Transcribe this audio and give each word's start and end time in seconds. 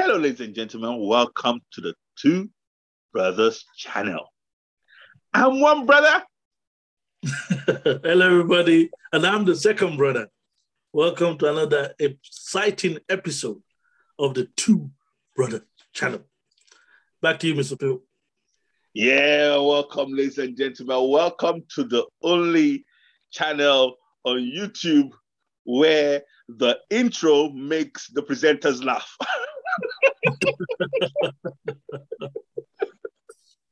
Hello, 0.00 0.16
ladies 0.16 0.40
and 0.40 0.54
gentlemen. 0.54 1.04
Welcome 1.04 1.60
to 1.72 1.80
the 1.80 1.92
Two 2.16 2.48
Brothers 3.12 3.64
channel. 3.76 4.32
I'm 5.34 5.58
one 5.58 5.86
brother. 5.86 6.22
Hello, 7.24 8.26
everybody. 8.26 8.90
And 9.12 9.26
I'm 9.26 9.44
the 9.44 9.56
second 9.56 9.96
brother. 9.96 10.28
Welcome 10.92 11.36
to 11.38 11.50
another 11.50 11.94
exciting 11.98 12.98
episode 13.08 13.60
of 14.20 14.34
the 14.34 14.46
Two 14.56 14.88
Brothers 15.34 15.62
channel. 15.92 16.20
Back 17.20 17.40
to 17.40 17.48
you, 17.48 17.54
Mr. 17.56 17.76
Phil. 17.80 18.00
Yeah, 18.94 19.56
welcome, 19.56 20.12
ladies 20.12 20.38
and 20.38 20.56
gentlemen. 20.56 21.10
Welcome 21.10 21.64
to 21.74 21.82
the 21.82 22.06
only 22.22 22.84
channel 23.32 23.96
on 24.22 24.36
YouTube 24.36 25.10
where 25.64 26.22
the 26.48 26.78
intro 26.88 27.48
makes 27.48 28.06
the 28.10 28.22
presenters 28.22 28.84
laugh. 28.84 29.10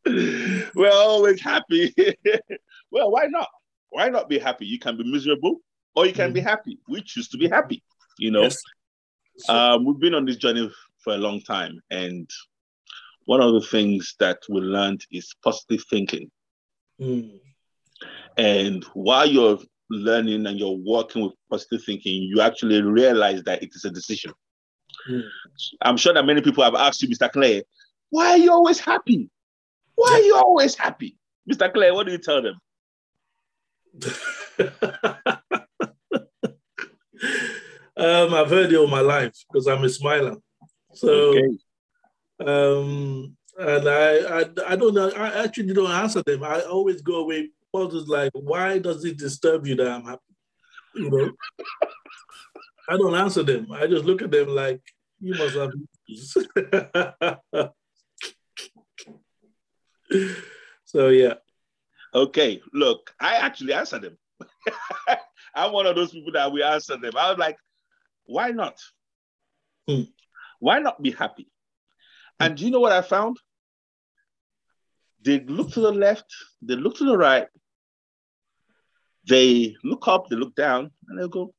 We're 0.74 0.92
always 0.92 1.40
happy. 1.40 1.94
well, 2.90 3.10
why 3.10 3.26
not? 3.26 3.48
Why 3.90 4.08
not 4.08 4.28
be 4.28 4.38
happy? 4.38 4.66
You 4.66 4.78
can 4.78 4.96
be 4.96 5.10
miserable 5.10 5.58
or 5.94 6.06
you 6.06 6.12
can 6.12 6.30
mm. 6.30 6.34
be 6.34 6.40
happy. 6.40 6.78
We 6.88 7.02
choose 7.02 7.28
to 7.28 7.38
be 7.38 7.48
happy, 7.48 7.82
you 8.18 8.30
know. 8.30 8.42
Yes. 8.42 8.62
Um, 9.48 9.84
we've 9.84 9.98
been 9.98 10.14
on 10.14 10.24
this 10.24 10.36
journey 10.36 10.70
for 11.02 11.14
a 11.14 11.18
long 11.18 11.40
time, 11.40 11.80
and 11.90 12.28
one 13.24 13.40
of 13.40 13.52
the 13.52 13.60
things 13.60 14.14
that 14.20 14.38
we 14.48 14.60
learned 14.60 15.04
is 15.10 15.34
positive 15.42 15.84
thinking. 15.90 16.30
Mm. 17.00 17.40
And 18.36 18.84
while 18.94 19.26
you're 19.26 19.58
learning 19.90 20.46
and 20.46 20.58
you're 20.58 20.78
working 20.86 21.22
with 21.22 21.32
positive 21.50 21.84
thinking, 21.84 22.22
you 22.22 22.40
actually 22.40 22.82
realize 22.82 23.42
that 23.44 23.62
it 23.62 23.70
is 23.74 23.84
a 23.84 23.90
decision. 23.90 24.32
Mm. 25.10 25.22
I'm 25.82 25.96
sure 25.96 26.14
that 26.14 26.24
many 26.24 26.40
people 26.40 26.64
have 26.64 26.74
asked 26.74 27.02
you, 27.02 27.08
Mr. 27.08 27.30
Clay, 27.30 27.62
why 28.10 28.30
are 28.30 28.38
you 28.38 28.52
always 28.52 28.80
happy? 28.80 29.30
Why 29.94 30.10
are 30.12 30.20
you 30.20 30.36
always 30.36 30.74
happy? 30.74 31.18
Mr. 31.50 31.72
Clay, 31.72 31.90
what 31.90 32.06
do 32.06 32.12
you 32.12 32.18
tell 32.18 32.42
them? 32.42 32.58
um, 37.96 38.34
I've 38.34 38.50
heard 38.50 38.72
it 38.72 38.76
all 38.76 38.86
my 38.88 39.00
life 39.00 39.34
because 39.50 39.66
I'm 39.66 39.84
a 39.84 39.88
smiler. 39.88 40.36
So, 40.92 41.08
okay. 41.08 41.58
um, 42.40 43.36
and 43.58 43.88
I, 43.88 44.40
I, 44.40 44.44
I 44.68 44.76
don't 44.76 44.94
know. 44.94 45.10
I 45.10 45.44
actually 45.44 45.72
don't 45.72 45.90
answer 45.90 46.22
them. 46.24 46.42
I 46.44 46.60
always 46.62 47.02
go 47.02 47.20
away. 47.20 47.50
Is 47.78 48.08
like, 48.08 48.32
why 48.32 48.78
does 48.78 49.04
it 49.04 49.18
disturb 49.18 49.66
you 49.66 49.74
that 49.76 49.86
I'm 49.86 50.02
happy? 50.02 50.22
You 50.94 51.10
know, 51.10 51.30
I 52.88 52.96
don't 52.96 53.14
answer 53.14 53.42
them. 53.42 53.70
I 53.70 53.86
just 53.86 54.06
look 54.06 54.22
at 54.22 54.30
them 54.30 54.48
like, 54.48 54.80
you 55.20 55.34
must 55.34 55.56
have. 55.56 55.72
so 60.84 61.08
yeah. 61.08 61.34
Okay, 62.14 62.62
look, 62.72 63.12
I 63.20 63.34
actually 63.36 63.72
answered 63.74 64.02
them. 64.02 64.16
I'm 65.54 65.72
one 65.72 65.86
of 65.86 65.96
those 65.96 66.12
people 66.12 66.32
that 66.32 66.52
we 66.52 66.62
answer 66.62 66.96
them. 66.96 67.12
I 67.16 67.30
was 67.30 67.38
like, 67.38 67.56
why 68.24 68.50
not? 68.50 68.78
Hmm. 69.88 70.02
Why 70.60 70.78
not 70.78 71.02
be 71.02 71.10
happy? 71.10 71.48
And 72.40 72.56
do 72.56 72.64
you 72.64 72.70
know 72.70 72.80
what 72.80 72.92
I 72.92 73.02
found? 73.02 73.38
They 75.22 75.40
look 75.40 75.72
to 75.72 75.80
the 75.80 75.92
left, 75.92 76.32
they 76.62 76.76
look 76.76 76.96
to 76.98 77.04
the 77.04 77.16
right, 77.16 77.48
they 79.28 79.76
look 79.82 80.06
up, 80.06 80.28
they 80.28 80.36
look 80.36 80.54
down, 80.54 80.90
and 81.08 81.20
they 81.20 81.28
go, 81.28 81.52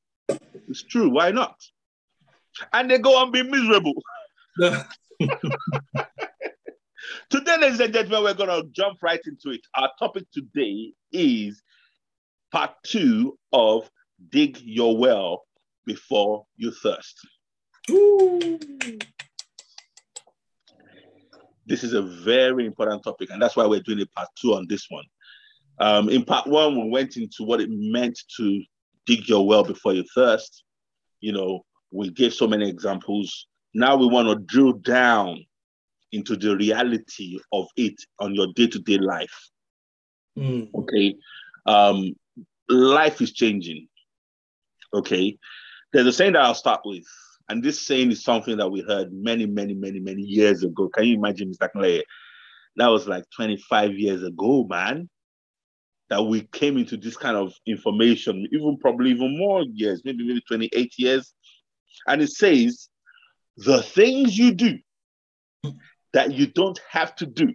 it's 0.70 0.84
true, 0.84 1.10
why 1.10 1.32
not? 1.32 1.56
And 2.74 2.90
they 2.90 2.98
go 2.98 3.22
and 3.22 3.32
be 3.32 3.44
miserable. 3.44 3.94
today, 7.30 7.58
ladies 7.58 7.80
and 7.80 7.94
gentlemen, 7.94 8.24
we're 8.24 8.34
going 8.34 8.50
to 8.50 8.68
jump 8.72 8.98
right 9.02 9.22
into 9.26 9.52
it. 9.56 9.62
Our 9.76 9.90
topic 10.00 10.26
today 10.34 10.94
is 11.12 11.62
part 12.52 12.72
two 12.84 13.38
of 13.54 13.90
Dig 14.30 14.60
Your 14.62 14.98
Well 14.98 15.44
Before 15.86 16.46
You 16.56 16.72
Thirst. 16.72 17.20
Ooh. 17.92 18.60
This 21.66 21.84
is 21.84 21.94
a 21.94 22.02
very 22.02 22.66
important 22.66 23.04
topic, 23.04 23.30
and 23.30 23.42
that's 23.42 23.56
why 23.56 23.66
we're 23.66 23.82
doing 23.82 24.02
a 24.02 24.06
part 24.08 24.30
two 24.40 24.54
on 24.54 24.68
this 24.70 24.88
one. 24.90 25.04
Um, 25.80 26.10
in 26.10 26.24
part 26.24 26.48
one, 26.48 26.82
we 26.82 26.90
went 26.90 27.18
into 27.18 27.44
what 27.44 27.62
it 27.62 27.70
meant 27.70 28.18
to 28.38 28.64
dig 29.06 29.28
your 29.28 29.46
well 29.46 29.64
before 29.64 29.94
you 29.94 30.04
thirst. 30.16 30.64
You 31.20 31.34
know, 31.34 31.66
we 31.92 32.10
gave 32.10 32.34
so 32.34 32.48
many 32.48 32.68
examples. 32.70 33.48
Now 33.74 33.96
we 33.96 34.08
want 34.08 34.28
to 34.28 34.36
drill 34.46 34.74
down 34.74 35.46
into 36.12 36.36
the 36.36 36.56
reality 36.56 37.40
of 37.52 37.68
it 37.76 37.96
on 38.20 38.34
your 38.34 38.48
day-to-day 38.56 38.98
life. 38.98 39.50
Mm. 40.38 40.70
Okay. 40.74 41.16
Um, 41.66 42.14
life 42.70 43.22
is 43.22 43.34
changing. 43.34 43.88
Okay. 44.94 45.38
There's 45.94 46.08
a 46.08 46.14
saying 46.14 46.34
that 46.34 46.44
I'll 46.44 46.56
start 46.56 46.82
with, 46.86 47.06
and 47.50 47.64
this 47.64 47.82
saying 47.82 48.12
is 48.12 48.24
something 48.24 48.58
that 48.58 48.70
we 48.70 48.82
heard 48.82 49.12
many, 49.12 49.46
many, 49.46 49.74
many, 49.74 50.00
many 50.00 50.22
years 50.22 50.64
ago. 50.64 50.90
Can 50.90 51.06
you 51.06 51.16
imagine, 51.16 51.52
Mr. 51.52 51.72
Clay? 51.72 52.04
That 52.76 52.88
was 52.88 53.08
like 53.08 53.24
25 53.36 53.94
years 53.94 54.24
ago, 54.24 54.66
man 54.70 55.10
that 56.10 56.24
we 56.24 56.42
came 56.54 56.78
into 56.78 56.98
this 56.98 57.18
kind 57.18 57.36
of 57.36 57.54
information, 57.66 58.48
even 58.52 58.78
probably 58.78 59.12
even 59.12 59.38
more 59.38 59.64
years, 59.64 60.02
maybe 60.06 60.26
maybe 60.26 60.42
28 60.48 60.94
years. 60.98 61.34
And 62.08 62.22
it 62.22 62.32
says, 62.32 62.90
the 63.58 63.82
things 63.82 64.38
you 64.38 64.54
do 64.54 64.80
that 66.14 66.34
you 66.34 66.48
don't 66.48 66.80
have 66.90 67.16
to 67.18 67.26
do 67.26 67.54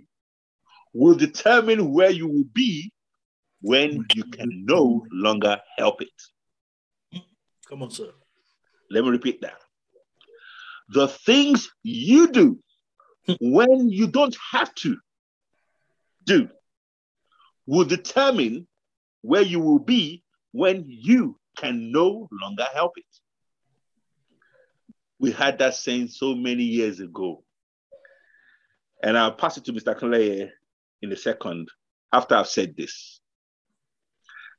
will 0.92 1.14
determine 1.14 1.92
where 1.92 2.10
you 2.10 2.28
will 2.28 2.44
be 2.52 2.92
when 3.60 4.04
you 4.14 4.24
can 4.24 4.64
no 4.66 5.06
longer 5.10 5.60
help 5.78 6.02
it. 6.02 7.22
Come 7.68 7.82
on, 7.82 7.90
sir. 7.90 8.10
Let 8.90 9.04
me 9.04 9.10
repeat 9.10 9.40
that. 9.42 9.58
The 10.88 11.08
things 11.08 11.70
you 11.82 12.28
do 12.28 12.58
when 13.40 13.88
you 13.88 14.08
don't 14.08 14.36
have 14.50 14.74
to 14.76 14.98
do 16.24 16.48
will 17.66 17.84
determine 17.84 18.66
where 19.22 19.42
you 19.42 19.60
will 19.60 19.78
be 19.78 20.22
when 20.50 20.84
you 20.86 21.38
can 21.56 21.92
no 21.92 22.28
longer 22.42 22.66
help 22.74 22.92
it. 22.96 23.04
We 25.22 25.30
had 25.30 25.58
that 25.60 25.76
saying 25.76 26.08
so 26.08 26.34
many 26.34 26.64
years 26.64 26.98
ago. 26.98 27.44
And 29.04 29.16
I'll 29.16 29.30
pass 29.30 29.56
it 29.56 29.64
to 29.66 29.72
Mr. 29.72 29.96
Clay 29.96 30.50
in 31.00 31.12
a 31.12 31.16
second 31.16 31.68
after 32.12 32.34
I've 32.34 32.48
said 32.48 32.76
this. 32.76 33.20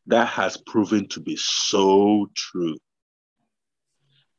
That 0.07 0.29
has 0.29 0.55
proven 0.55 1.09
to 1.09 1.19
be 1.19 1.35
so 1.35 2.29
true. 2.33 2.77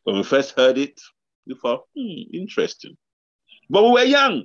When 0.05 0.17
we 0.17 0.23
first 0.23 0.57
heard 0.57 0.79
it, 0.79 0.99
we 1.47 1.57
thought, 1.57 1.83
hmm, 1.95 2.23
interesting. 2.33 2.97
But 3.69 3.85
we 3.85 3.91
were 3.91 4.05
young. 4.05 4.45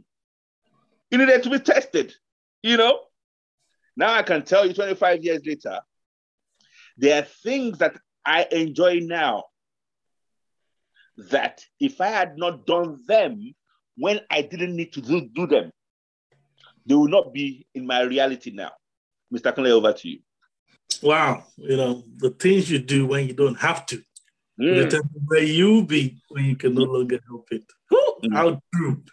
It 1.11 1.17
needed 1.17 1.43
to 1.43 1.49
be 1.49 1.59
tested, 1.59 2.13
you 2.61 2.75
know? 2.75 2.99
Now 3.95 4.13
I 4.13 4.23
can 4.23 4.43
tell 4.43 4.65
you 4.67 4.73
25 4.73 5.23
years 5.23 5.41
later, 5.45 5.79
there 6.97 7.21
are 7.21 7.25
things 7.25 7.77
that 7.77 7.95
I 8.25 8.47
enjoy 8.51 8.99
now 8.99 9.45
that 11.31 11.63
if 11.79 11.99
I 12.01 12.07
had 12.07 12.37
not 12.37 12.65
done 12.65 12.99
them 13.07 13.53
when 13.97 14.21
I 14.29 14.41
didn't 14.41 14.75
need 14.75 14.93
to 14.93 15.01
do, 15.01 15.29
do 15.33 15.47
them, 15.47 15.71
they 16.85 16.95
will 16.95 17.09
not 17.09 17.33
be 17.33 17.67
in 17.75 17.85
my 17.85 18.01
reality 18.01 18.51
now. 18.51 18.71
Mr. 19.33 19.53
Conley, 19.53 19.71
over 19.71 19.93
to 19.93 20.09
you. 20.09 20.19
Wow, 21.03 21.45
you 21.57 21.77
know, 21.77 22.03
the 22.17 22.31
things 22.31 22.69
you 22.71 22.79
do 22.79 23.05
when 23.05 23.27
you 23.27 23.33
don't 23.33 23.59
have 23.59 23.85
to, 23.87 24.01
mm. 24.59 25.01
where 25.25 25.43
you 25.43 25.83
be 25.83 26.19
when 26.29 26.45
you 26.45 26.55
can 26.55 26.73
no 26.73 26.83
longer 26.83 27.19
help 27.27 27.47
it. 27.51 27.63
Mm. 28.23 28.33
How 28.33 28.61
true. 28.73 29.03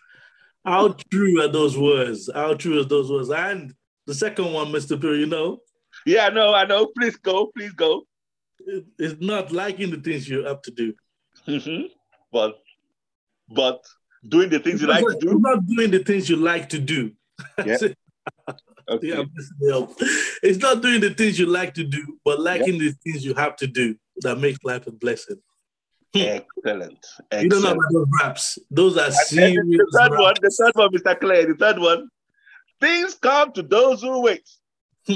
How 0.64 0.97
true 1.12 1.43
are 1.43 1.49
those 1.49 1.79
words? 1.79 2.31
How 2.35 2.55
true 2.55 2.81
are 2.81 2.85
those 2.85 3.11
words? 3.11 3.31
And 3.31 3.75
the 4.06 4.14
second 4.14 4.52
one, 4.52 4.69
Mr. 4.69 4.99
Bill, 4.99 5.17
you 5.17 5.26
know? 5.26 5.59
Yeah, 6.05 6.26
I 6.26 6.31
know, 6.31 6.55
I 6.55 6.64
know. 6.64 6.87
Please 6.87 7.17
go, 7.17 7.52
please 7.56 7.73
go. 7.73 8.02
It's 8.99 9.20
not 9.20 9.52
liking 9.52 9.91
the 9.91 9.99
things 9.99 10.29
you 10.29 10.44
have 10.44 10.62
to 10.62 10.70
do. 10.73 10.94
Mm-hmm. 11.49 11.87
But, 12.33 12.59
but 13.49 13.85
doing 14.27 14.51
the 14.51 14.59
things 14.59 14.81
you 14.81 14.89
like 14.89 15.05
to 15.05 15.19
do. 15.21 15.39
Not 15.39 15.67
doing 15.67 15.91
the 15.91 16.01
things 16.01 16.29
you 16.29 16.37
like 16.37 16.69
to 16.71 16.79
do. 16.79 17.13
Yeah. 17.65 17.77
okay. 18.89 19.09
yeah, 19.09 19.15
um, 19.17 19.31
it's 20.43 20.59
not 20.59 20.83
doing 20.83 21.01
the 21.01 21.15
things 21.15 21.39
you 21.39 21.47
like 21.47 21.75
to 21.75 21.85
do, 21.85 22.19
but 22.25 22.41
liking 22.41 22.79
the 22.79 22.93
things 23.05 23.25
you 23.25 23.35
have 23.35 23.57
to 23.57 23.67
do 23.67 23.97
that 24.23 24.39
makes 24.39 24.59
life 24.65 24.87
a 24.87 24.93
blessing. 24.93 25.37
Excellent. 26.15 27.07
Excellent. 27.31 27.43
You 27.43 27.49
don't 27.49 27.63
know 27.63 27.73
about 27.73 27.93
those 27.93 28.07
raps. 28.23 28.59
Those 28.71 28.97
are 28.97 29.11
serious. 29.11 29.57
The 29.67 29.99
third 29.99 30.13
raps. 30.13 30.23
one, 30.23 30.35
the 30.41 30.51
third 30.51 30.73
one, 30.75 30.93
Mr. 30.93 31.21
Clay, 31.21 31.45
the 31.45 31.55
third 31.55 31.79
one. 31.79 32.09
Things 32.81 33.15
come 33.15 33.53
to 33.53 33.63
those 33.63 34.03
who 34.03 34.23
wait. 34.23 34.49
Hmm. 35.07 35.15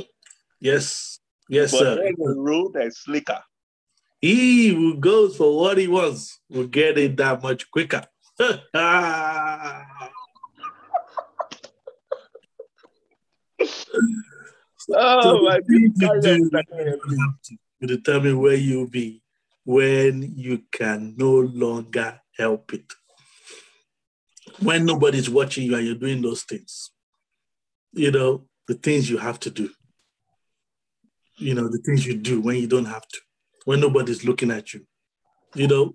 yes, 0.60 1.20
yes, 1.48 1.72
but 1.72 1.80
sir. 1.80 1.96
the 1.96 2.34
road 2.36 2.76
is 2.80 2.98
slicker. 2.98 3.40
He 4.20 4.68
who 4.68 4.98
goes 4.98 5.36
for 5.36 5.56
what 5.56 5.78
he 5.78 5.88
wants 5.88 6.40
will 6.50 6.66
get 6.66 6.98
it 6.98 7.16
that 7.16 7.42
much 7.42 7.70
quicker. 7.70 8.04
oh 8.40 8.52
my 15.42 15.60
goodness. 15.66 16.26
You 17.80 17.86
determine 17.86 18.38
where 18.38 18.56
you'll 18.56 18.88
be 18.88 19.22
when 19.64 20.34
you 20.36 20.62
can 20.70 21.14
no 21.16 21.32
longer 21.40 22.20
help 22.36 22.74
it. 22.74 22.92
When 24.60 24.84
nobody's 24.84 25.30
watching 25.30 25.64
you 25.64 25.76
and 25.76 25.86
you're 25.86 25.94
doing 25.94 26.20
those 26.20 26.42
things, 26.42 26.90
you 27.92 28.10
know, 28.10 28.44
the 28.68 28.74
things 28.74 29.08
you 29.08 29.16
have 29.16 29.40
to 29.40 29.50
do, 29.50 29.70
you 31.36 31.54
know, 31.54 31.68
the 31.68 31.78
things 31.78 32.06
you 32.06 32.16
do 32.16 32.40
when 32.40 32.56
you 32.56 32.66
don't 32.66 32.84
have 32.84 33.06
to, 33.08 33.20
when 33.70 33.78
nobody's 33.78 34.24
looking 34.24 34.50
at 34.50 34.74
you, 34.74 34.84
you 35.54 35.68
know, 35.68 35.94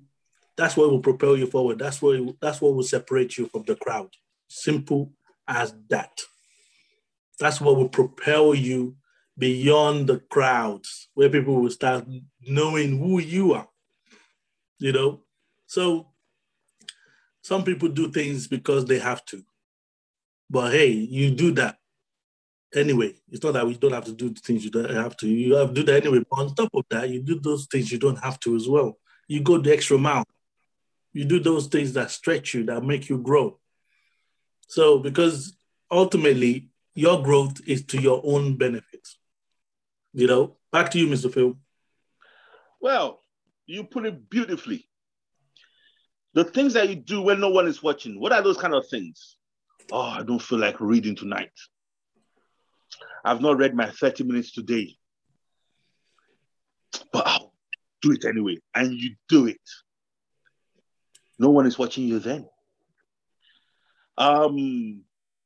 that's 0.56 0.78
what 0.78 0.90
will 0.90 1.02
propel 1.02 1.36
you 1.36 1.46
forward. 1.46 1.78
That's 1.78 2.02
what 2.02 2.18
that's 2.40 2.62
what 2.62 2.74
will 2.74 2.84
separate 2.84 3.38
you 3.38 3.48
from 3.48 3.64
the 3.64 3.76
crowd. 3.76 4.12
Simple 4.48 5.12
as 5.46 5.76
that. 5.90 6.22
That's 7.38 7.60
what 7.60 7.76
will 7.76 7.90
propel 7.90 8.56
you 8.56 8.96
beyond 9.38 10.08
the 10.08 10.20
crowds, 10.20 11.10
where 11.16 11.30
people 11.30 11.56
will 11.62 11.70
start 11.70 12.06
knowing 12.48 12.98
who 12.98 13.20
you 13.20 13.52
are. 13.52 13.68
You 14.80 14.94
know, 14.94 15.24
so 15.68 16.08
some 17.42 17.66
people 17.66 17.90
do 17.90 18.10
things 18.10 18.48
because 18.48 18.86
they 18.86 19.00
have 19.00 19.26
to. 19.26 19.44
But 20.50 20.72
hey, 20.72 20.92
you 20.92 21.32
do 21.32 21.52
that 21.56 21.78
anyway. 22.74 23.14
It's 23.32 23.44
not 23.44 23.54
that 23.54 23.68
we 23.68 23.76
don't 23.76 23.94
have 23.94 24.06
to 24.06 24.14
do 24.14 24.30
the 24.30 24.40
things 24.40 24.64
you 24.64 24.72
don't 24.72 24.90
have 24.90 25.18
to. 25.18 25.28
You 25.28 25.56
have 25.56 25.70
to 25.70 25.74
do 25.74 25.84
that 25.84 26.06
anyway. 26.06 26.24
But 26.30 26.40
on 26.40 26.56
top 26.56 26.70
of 26.74 26.86
that, 26.90 27.10
you 27.10 27.22
do 27.22 27.40
those 27.40 27.68
things 27.68 27.92
you 27.92 28.00
don't 28.00 28.24
have 28.24 28.40
to 28.42 28.56
as 28.56 28.68
well. 28.68 28.98
You 29.28 29.42
go 29.42 29.58
the 29.58 29.74
extra 29.74 29.98
mile. 29.98 30.26
You 31.14 31.26
do 31.26 31.40
those 31.40 31.68
things 31.68 31.94
that 31.94 32.12
stretch 32.12 32.54
you, 32.54 32.66
that 32.66 32.84
make 32.84 33.10
you 33.10 33.18
grow. 33.18 33.60
So, 34.68 35.00
because 35.00 35.56
ultimately, 35.90 36.70
your 36.94 37.22
growth 37.24 37.62
is 37.68 37.86
to 37.88 38.02
your 38.02 38.22
own 38.24 38.58
benefit. 38.58 39.08
You 40.14 40.28
know, 40.28 40.58
back 40.72 40.92
to 40.92 41.00
you, 41.00 41.08
Mr. 41.08 41.32
Phil. 41.34 41.58
Well, 42.82 43.22
you 43.66 43.84
put 43.84 44.06
it 44.06 44.30
beautifully. 44.30 44.88
The 46.34 46.44
things 46.44 46.74
that 46.74 46.90
you 46.90 46.96
do 46.96 47.22
when 47.22 47.40
no 47.40 47.50
one 47.50 47.68
is 47.68 47.82
watching, 47.82 48.20
what 48.20 48.34
are 48.34 48.42
those 48.42 48.58
kind 48.58 48.74
of 48.74 48.88
things? 48.88 49.38
Oh, 49.92 50.02
I 50.02 50.24
don't 50.24 50.42
feel 50.42 50.60
like 50.60 50.80
reading 50.80 51.16
tonight. 51.16 51.52
I've 53.24 53.42
not 53.42 53.58
read 53.58 53.76
my 53.76 53.90
30 53.90 54.24
minutes 54.24 54.52
today. 54.52 54.96
But 57.12 57.28
I'll 57.28 57.54
do 58.02 58.12
it 58.12 58.26
anyway. 58.26 58.58
And 58.74 58.94
you 58.94 59.16
do 59.28 59.48
it. 59.48 59.62
No 61.38 61.50
one 61.50 61.66
is 61.66 61.78
watching 61.78 62.08
you 62.08 62.20
then. 62.20 62.48
Um, 64.18 65.02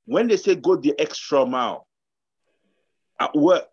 when 0.05 0.27
they 0.27 0.37
say 0.37 0.55
go 0.55 0.75
the 0.75 0.99
extra 0.99 1.45
mile 1.45 1.87
at 3.19 3.35
work, 3.35 3.67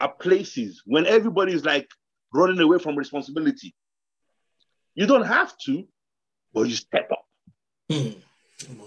at 0.00 0.18
places, 0.18 0.82
when 0.84 1.06
everybody 1.06 1.52
is 1.52 1.64
like 1.64 1.88
running 2.32 2.60
away 2.60 2.78
from 2.78 2.96
responsibility, 2.96 3.74
you 4.94 5.06
don't 5.06 5.26
have 5.26 5.56
to, 5.64 5.84
but 6.52 6.62
you 6.62 6.74
step 6.74 7.10
up. 7.10 7.24
Mm. 7.90 8.16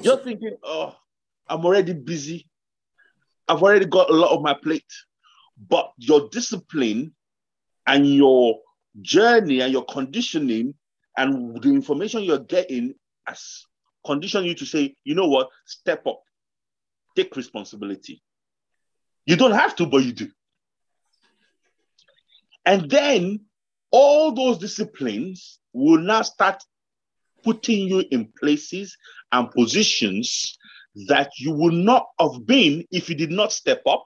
You're 0.01 0.17
thinking, 0.17 0.57
oh, 0.63 0.95
I'm 1.47 1.65
already 1.65 1.93
busy. 1.93 2.47
I've 3.47 3.61
already 3.61 3.85
got 3.85 4.09
a 4.09 4.13
lot 4.13 4.31
of 4.31 4.41
my 4.41 4.53
plate. 4.53 4.91
But 5.69 5.91
your 5.97 6.29
discipline 6.29 7.13
and 7.87 8.07
your 8.07 8.59
journey 9.01 9.61
and 9.61 9.71
your 9.71 9.85
conditioning 9.85 10.73
and 11.17 11.61
the 11.61 11.69
information 11.69 12.23
you're 12.23 12.39
getting 12.39 12.93
has 13.25 13.63
conditioned 14.05 14.45
you 14.47 14.55
to 14.55 14.65
say, 14.65 14.95
you 15.03 15.15
know 15.15 15.27
what, 15.27 15.49
step 15.65 16.05
up, 16.07 16.21
take 17.15 17.35
responsibility. 17.35 18.21
You 19.25 19.35
don't 19.35 19.53
have 19.53 19.75
to, 19.77 19.85
but 19.85 20.03
you 20.03 20.13
do. 20.13 20.29
And 22.65 22.89
then 22.89 23.41
all 23.91 24.31
those 24.33 24.57
disciplines 24.57 25.59
will 25.73 25.99
now 25.99 26.21
start 26.23 26.63
putting 27.43 27.87
you 27.87 28.03
in 28.11 28.31
places 28.39 28.97
and 29.31 29.49
positions 29.51 30.57
that 31.07 31.31
you 31.37 31.51
would 31.51 31.73
not 31.73 32.07
have 32.19 32.45
been 32.45 32.85
if 32.91 33.09
you 33.09 33.15
did 33.15 33.31
not 33.31 33.51
step 33.51 33.81
up, 33.85 34.05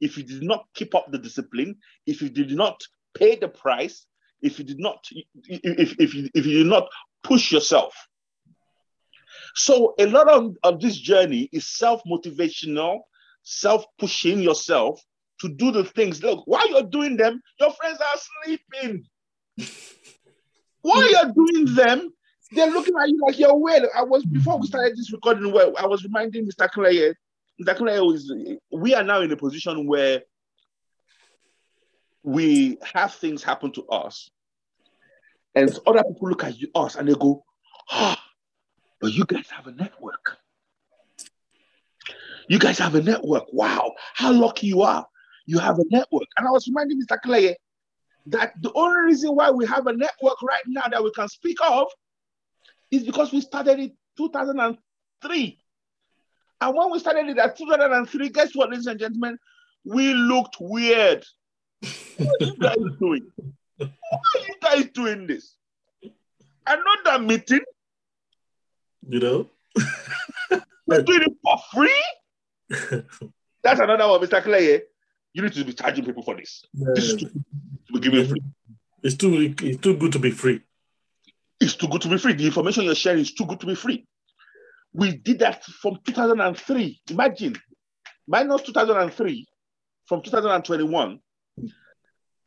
if 0.00 0.16
you 0.16 0.22
did 0.22 0.42
not 0.42 0.66
keep 0.74 0.94
up 0.94 1.10
the 1.10 1.18
discipline, 1.18 1.76
if 2.06 2.20
you 2.20 2.28
did 2.28 2.50
not 2.52 2.80
pay 3.16 3.36
the 3.36 3.48
price, 3.48 4.06
if 4.42 4.58
you 4.58 4.64
did 4.64 4.78
not 4.78 5.04
if, 5.46 5.96
if, 5.98 6.14
you, 6.14 6.28
if 6.34 6.46
you 6.46 6.58
did 6.58 6.66
not 6.66 6.88
push 7.22 7.50
yourself. 7.50 7.94
So 9.54 9.94
a 9.98 10.06
lot 10.06 10.28
of, 10.28 10.54
of 10.62 10.80
this 10.80 10.98
journey 10.98 11.48
is 11.52 11.66
self-motivational, 11.66 13.00
self-pushing 13.42 14.40
yourself 14.40 15.02
to 15.40 15.48
do 15.48 15.70
the 15.70 15.84
things. 15.84 16.22
Look, 16.22 16.46
while 16.46 16.68
you're 16.68 16.82
doing 16.82 17.16
them, 17.16 17.40
your 17.58 17.72
friends 17.72 17.98
are 17.98 18.20
sleeping. 18.44 19.04
while 20.82 21.10
you're 21.10 21.32
doing 21.32 21.74
them, 21.74 22.12
they're 22.56 22.70
looking 22.70 22.94
at 23.00 23.08
you 23.08 23.20
like 23.20 23.38
you're 23.38 23.54
weird. 23.54 23.84
I 23.94 24.02
was 24.02 24.24
before 24.24 24.58
we 24.58 24.66
started 24.66 24.96
this 24.96 25.12
recording. 25.12 25.52
Where 25.52 25.72
I 25.78 25.86
was 25.86 26.02
reminding 26.02 26.48
Mr. 26.48 26.68
Clay, 26.70 27.14
Mr. 27.60 27.76
Clay 27.76 28.00
was. 28.00 28.32
We 28.72 28.94
are 28.94 29.04
now 29.04 29.20
in 29.20 29.30
a 29.30 29.36
position 29.36 29.86
where 29.86 30.22
we 32.22 32.78
have 32.82 33.14
things 33.14 33.42
happen 33.42 33.72
to 33.72 33.86
us, 33.86 34.30
and 35.54 35.70
other 35.86 36.02
people 36.02 36.28
look 36.28 36.44
at 36.44 36.58
you, 36.58 36.68
us 36.74 36.96
and 36.96 37.08
they 37.08 37.14
go, 37.14 37.44
"Ah, 37.90 38.20
but 39.00 39.12
you 39.12 39.24
guys 39.26 39.48
have 39.50 39.66
a 39.66 39.72
network. 39.72 40.38
You 42.48 42.58
guys 42.58 42.78
have 42.78 42.94
a 42.94 43.02
network. 43.02 43.52
Wow, 43.52 43.92
how 44.14 44.32
lucky 44.32 44.68
you 44.68 44.82
are! 44.82 45.06
You 45.44 45.58
have 45.58 45.78
a 45.78 45.84
network." 45.90 46.28
And 46.38 46.48
I 46.48 46.50
was 46.50 46.66
reminding 46.66 47.00
Mr. 47.02 47.20
Clay 47.20 47.56
that 48.26 48.54
the 48.60 48.72
only 48.74 49.00
reason 49.00 49.36
why 49.36 49.50
we 49.50 49.66
have 49.66 49.86
a 49.86 49.92
network 49.92 50.42
right 50.42 50.62
now 50.66 50.88
that 50.90 51.04
we 51.04 51.12
can 51.12 51.28
speak 51.28 51.58
of 51.62 51.86
is 52.90 53.04
because 53.04 53.32
we 53.32 53.40
started 53.40 53.78
in 53.78 53.92
2003. 54.16 55.58
And 56.60 56.76
when 56.76 56.90
we 56.90 56.98
started 56.98 57.28
it 57.28 57.38
at 57.38 57.56
2003, 57.56 58.28
guess 58.30 58.54
what, 58.54 58.70
ladies 58.70 58.86
and 58.86 58.98
gentlemen? 58.98 59.38
We 59.84 60.14
looked 60.14 60.56
weird. 60.58 61.24
What 62.16 62.42
are 62.42 62.46
you 62.46 62.56
guys 62.56 62.76
doing? 63.00 63.30
Why 63.76 63.88
are 63.88 64.40
you 64.46 64.54
guys 64.62 64.86
doing 64.92 65.26
this? 65.26 65.54
Another 66.66 67.22
meeting. 67.22 67.60
You 69.08 69.20
know? 69.20 69.50
We're 70.86 71.02
doing 71.02 71.22
it 71.22 71.32
for 71.42 71.58
free? 71.72 72.04
That's 73.62 73.80
another 73.80 74.08
one, 74.08 74.20
Mr. 74.20 74.42
Clay. 74.42 74.74
Eh? 74.74 74.78
You 75.34 75.42
need 75.42 75.52
to 75.52 75.64
be 75.64 75.72
charging 75.72 76.04
people 76.04 76.22
for 76.22 76.36
this. 76.36 76.64
Yeah. 76.72 76.86
This 76.94 77.04
is 77.04 77.16
too, 77.16 77.28
to 77.28 77.92
be 77.92 78.00
given 78.00 78.28
free. 78.28 78.42
It's 79.02 79.16
too, 79.16 79.54
it's 79.60 79.80
too 79.80 79.96
good 79.96 80.12
to 80.12 80.18
be 80.18 80.30
free. 80.30 80.62
It's 81.60 81.74
too 81.74 81.88
good 81.88 82.02
to 82.02 82.08
be 82.08 82.18
free. 82.18 82.34
The 82.34 82.46
information 82.46 82.84
you're 82.84 82.94
sharing 82.94 83.20
is 83.20 83.32
too 83.32 83.46
good 83.46 83.60
to 83.60 83.66
be 83.66 83.74
free. 83.74 84.06
We 84.92 85.16
did 85.16 85.38
that 85.40 85.64
from 85.64 85.98
2003. 86.06 87.00
Imagine, 87.10 87.56
minus 88.26 88.62
2003, 88.62 89.46
from 90.06 90.22
2021. 90.22 91.20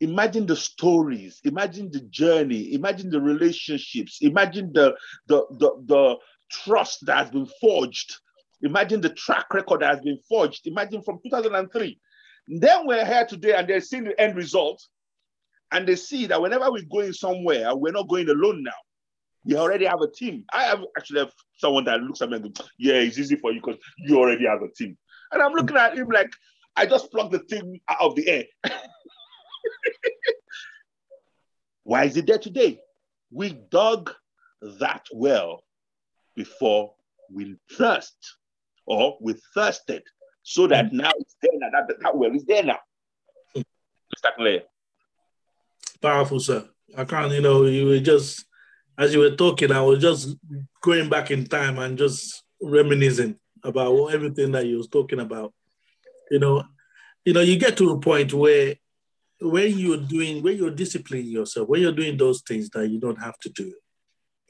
Imagine 0.02 0.46
the 0.46 0.56
stories, 0.56 1.42
imagine 1.44 1.92
the 1.92 2.00
journey, 2.00 2.74
imagine 2.74 3.10
the 3.10 3.20
relationships, 3.20 4.20
imagine 4.22 4.72
the, 4.74 4.96
the, 5.28 5.46
the, 5.52 5.72
the 5.86 6.16
trust 6.50 7.06
that 7.06 7.18
has 7.18 7.30
been 7.32 7.48
forged, 7.60 8.16
imagine 8.62 9.02
the 9.02 9.10
track 9.10 9.54
record 9.54 9.82
that 9.82 9.96
has 9.96 10.02
been 10.02 10.20
forged. 10.30 10.68
Imagine 10.68 11.02
from 11.02 11.20
2003. 11.22 12.00
Then 12.48 12.88
we're 12.88 13.06
here 13.06 13.26
today 13.26 13.54
and 13.56 13.68
they're 13.68 13.82
seeing 13.82 14.06
the 14.06 14.20
end 14.20 14.38
result, 14.38 14.82
and 15.72 15.86
they 15.86 15.96
see 15.96 16.26
that 16.28 16.42
whenever 16.42 16.72
we're 16.72 16.84
going 16.90 17.14
somewhere, 17.14 17.76
we're 17.76 17.92
not 17.92 18.08
going 18.08 18.30
alone 18.30 18.64
now. 18.64 18.72
You 19.46 19.58
already 19.58 19.86
have 19.86 20.02
a 20.02 20.12
team. 20.12 20.46
I 20.54 20.64
have 20.64 20.84
actually 20.98 21.20
have 21.20 21.32
someone 21.58 21.86
that 21.86 22.02
looks 22.02 22.22
at 22.22 22.30
me 22.30 22.38
and 22.38 22.54
goes, 22.54 22.70
Yeah, 22.78 22.96
it's 22.96 23.18
easy 23.18 23.36
for 23.36 23.52
you 23.52 23.62
because 23.62 23.80
you 23.98 24.18
already 24.18 24.46
have 24.46 24.62
a 24.62 24.72
team. 24.72 24.98
And 25.32 25.42
I'm 25.42 25.54
looking 25.54 25.78
at 25.78 25.98
him 25.98 26.10
like, 26.10 26.32
I 26.76 26.86
just 26.86 27.12
plucked 27.12 27.32
the 27.32 27.40
thing 27.40 27.80
out 27.90 28.02
of 28.02 28.16
the 28.16 28.28
air. 28.28 28.46
Why 31.84 32.04
is 32.06 32.18
it 32.18 32.28
there 32.28 32.38
today? 32.38 32.80
We 33.32 33.54
dug 33.54 34.14
that 34.62 35.06
well 35.14 35.64
before 36.36 36.94
we 37.32 37.56
thirst 37.72 38.36
or 38.86 39.18
we 39.22 39.36
thirsted 39.54 40.04
so 40.44 40.68
that 40.68 40.86
mm. 40.86 40.94
now 40.94 41.12
it's 41.18 41.36
there 41.42 41.52
now. 41.56 41.70
That, 41.72 42.00
that 42.02 42.18
well 42.18 42.36
is 42.36 42.46
there 42.46 42.64
now. 42.64 42.80
Mr. 43.56 44.36
Clay. 44.36 44.64
Powerful, 46.02 46.40
sir. 46.40 46.68
I 46.98 47.06
can't, 47.06 47.32
you 47.32 47.42
know, 47.42 47.66
you 47.66 47.86
were 47.86 48.00
just 48.00 48.46
as 49.00 49.14
you 49.14 49.22
were 49.22 49.36
talking, 49.36 49.72
I 49.72 49.82
was 49.82 50.00
just 50.00 50.36
going 50.82 51.10
back 51.10 51.32
in 51.32 51.46
time 51.46 51.80
and 51.80 51.98
just 51.98 52.44
reminiscing 52.62 53.38
about 53.64 54.14
everything 54.14 54.52
that 54.52 54.66
you 54.66 54.78
was 54.78 54.90
talking 54.90 55.22
about. 55.22 55.54
You 56.30 56.40
know, 56.40 56.66
you 57.24 57.32
know, 57.32 57.40
you 57.40 57.58
get 57.58 57.78
to 57.78 57.92
a 57.92 58.00
point 58.00 58.34
where 58.34 58.76
when 59.40 59.78
you're 59.78 59.98
doing, 59.98 60.44
when 60.44 60.58
you're 60.58 60.70
disciplining 60.70 61.28
yourself, 61.28 61.70
when 61.70 61.82
you're 61.82 61.94
doing 61.94 62.18
those 62.18 62.42
things 62.42 62.70
that 62.72 62.90
you 62.90 63.00
don't 63.00 63.22
have 63.22 63.40
to 63.40 63.50
do, 63.50 63.74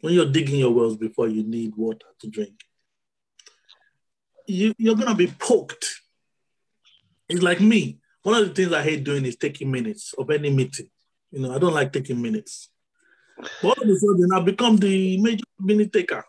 when 0.01 0.13
you're 0.15 0.31
digging 0.31 0.59
your 0.59 0.73
wells 0.73 0.97
before 0.97 1.27
you 1.27 1.43
need 1.43 1.75
water 1.75 2.07
to 2.21 2.27
drink, 2.27 2.63
you, 4.47 4.73
you're 4.79 4.95
to 4.95 5.13
be 5.13 5.27
poked. 5.27 5.85
It's 7.29 7.43
like 7.43 7.61
me. 7.61 7.99
One 8.23 8.41
of 8.41 8.47
the 8.47 8.53
things 8.55 8.73
I 8.73 8.81
hate 8.81 9.03
doing 9.03 9.25
is 9.25 9.35
taking 9.35 9.69
minutes 9.69 10.15
of 10.17 10.31
any 10.31 10.49
meeting. 10.49 10.89
You 11.29 11.41
know, 11.41 11.55
I 11.55 11.59
don't 11.59 11.75
like 11.75 11.93
taking 11.93 12.19
minutes. 12.19 12.69
All 13.63 13.71
of 13.71 13.89
a 13.89 13.95
sudden, 13.95 14.29
I've 14.33 14.45
become 14.45 14.77
the 14.77 15.17
major 15.21 15.45
minute 15.59 15.93
taker. 15.93 16.23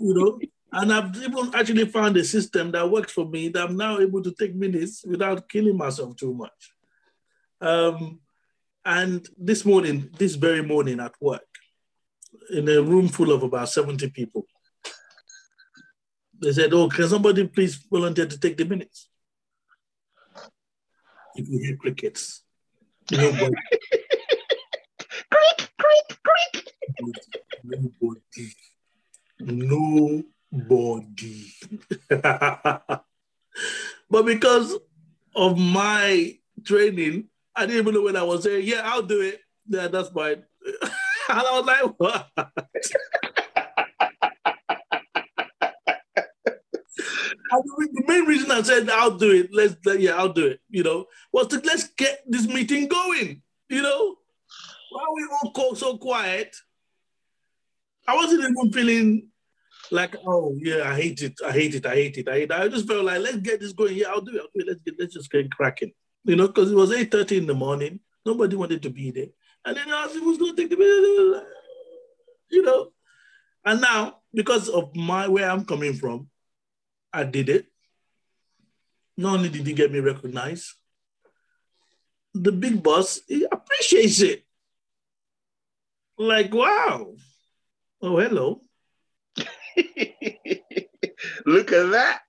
You 0.00 0.14
know, 0.14 0.40
and 0.72 0.92
I've 0.92 1.14
even 1.16 1.54
actually 1.54 1.86
found 1.86 2.16
a 2.16 2.24
system 2.24 2.72
that 2.72 2.90
works 2.90 3.12
for 3.12 3.26
me 3.26 3.48
that 3.48 3.68
I'm 3.68 3.76
now 3.76 3.98
able 3.98 4.22
to 4.22 4.32
take 4.32 4.54
minutes 4.54 5.04
without 5.04 5.48
killing 5.48 5.76
myself 5.76 6.16
too 6.16 6.34
much. 6.34 6.72
Um, 7.60 8.20
and 8.84 9.28
this 9.38 9.64
morning, 9.64 10.10
this 10.18 10.34
very 10.34 10.62
morning 10.62 10.98
at 10.98 11.14
work, 11.20 11.46
in 12.50 12.68
a 12.68 12.82
room 12.82 13.08
full 13.08 13.32
of 13.32 13.42
about 13.42 13.68
70 13.68 14.10
people, 14.10 14.46
they 16.40 16.52
said, 16.52 16.72
Oh, 16.72 16.88
can 16.88 17.08
somebody 17.08 17.46
please 17.46 17.76
volunteer 17.76 18.26
to 18.26 18.38
take 18.38 18.56
the 18.56 18.64
minutes? 18.64 19.08
If 21.36 21.48
you 21.48 21.58
hear 21.58 21.76
crickets, 21.76 22.42
creak, 23.08 23.34
creak. 23.38 24.01
Nobody. 27.64 28.52
Nobody. 29.40 30.24
but 34.10 34.22
because 34.24 34.78
of 35.34 35.58
my 35.58 36.38
training, 36.64 37.28
I 37.54 37.66
didn't 37.66 37.82
even 37.82 37.94
know 37.94 38.02
when 38.02 38.16
I 38.16 38.22
was 38.22 38.44
saying, 38.44 38.66
yeah, 38.66 38.82
I'll 38.84 39.02
do 39.02 39.20
it. 39.20 39.40
Yeah, 39.68 39.88
that's 39.88 40.08
fine. 40.10 40.44
and 40.82 40.92
I 41.28 41.60
was 41.60 41.66
like, 41.66 41.94
what? 41.98 42.28
the 47.52 48.04
main 48.06 48.24
reason 48.24 48.50
I 48.50 48.62
said 48.62 48.88
I'll 48.90 49.16
do 49.16 49.30
it, 49.30 49.50
let's 49.52 49.76
yeah, 49.98 50.12
I'll 50.12 50.32
do 50.32 50.46
it, 50.46 50.60
you 50.70 50.82
know, 50.82 51.06
was 51.32 51.48
to 51.48 51.60
let's 51.64 51.88
get 51.88 52.20
this 52.26 52.46
meeting 52.46 52.88
going, 52.88 53.42
you 53.68 53.82
know. 53.82 54.16
We 55.14 55.28
all 55.54 55.74
so 55.74 55.98
quiet? 55.98 56.56
I 58.06 58.16
wasn't 58.16 58.40
even 58.40 58.72
feeling 58.72 59.28
like, 59.90 60.16
oh 60.26 60.56
yeah, 60.58 60.90
I 60.90 60.96
hate 60.96 61.22
it, 61.22 61.34
I 61.44 61.52
hate 61.52 61.74
it, 61.74 61.86
I 61.86 61.94
hate 61.94 62.16
it, 62.16 62.28
I 62.28 62.32
hate 62.32 62.50
it. 62.50 62.52
I 62.52 62.68
just 62.68 62.88
felt 62.88 63.04
like 63.04 63.20
let's 63.20 63.36
get 63.36 63.60
this 63.60 63.72
going. 63.72 63.96
Yeah, 63.96 64.08
I'll 64.08 64.20
do 64.20 64.36
it. 64.36 64.40
I'll 64.40 64.48
do 64.54 64.60
it. 64.60 64.68
Let's 64.68 64.82
get 64.82 64.94
let's 64.98 65.14
just 65.14 65.30
get 65.30 65.50
cracking. 65.50 65.92
You 66.24 66.36
know, 66.36 66.46
because 66.46 66.70
it 66.70 66.76
was 66.76 66.90
8:30 66.90 67.38
in 67.38 67.46
the 67.46 67.54
morning. 67.54 68.00
Nobody 68.24 68.56
wanted 68.56 68.82
to 68.82 68.90
be 68.90 69.10
there. 69.10 69.28
And 69.64 69.76
then 69.76 69.90
I 69.90 70.06
was 70.06 70.38
going 70.38 70.56
to 70.56 70.62
take 70.62 70.70
the 70.70 71.46
you 72.50 72.62
know. 72.62 72.92
And 73.64 73.80
now, 73.80 74.18
because 74.34 74.68
of 74.68 74.94
my 74.96 75.28
where 75.28 75.48
I'm 75.48 75.64
coming 75.64 75.94
from, 75.94 76.28
I 77.12 77.24
did 77.24 77.48
it. 77.48 77.66
Not 79.16 79.36
only 79.36 79.48
did 79.48 79.66
he 79.66 79.72
get 79.72 79.92
me 79.92 80.00
recognized, 80.00 80.72
the 82.34 82.50
big 82.50 82.82
boss 82.82 83.20
he 83.28 83.46
appreciates 83.50 84.20
it. 84.22 84.44
Like, 86.22 86.54
wow. 86.54 87.14
Oh, 88.00 88.16
hello. 88.16 88.60
Look 91.44 91.72
at 91.72 91.90
that. 91.90 92.20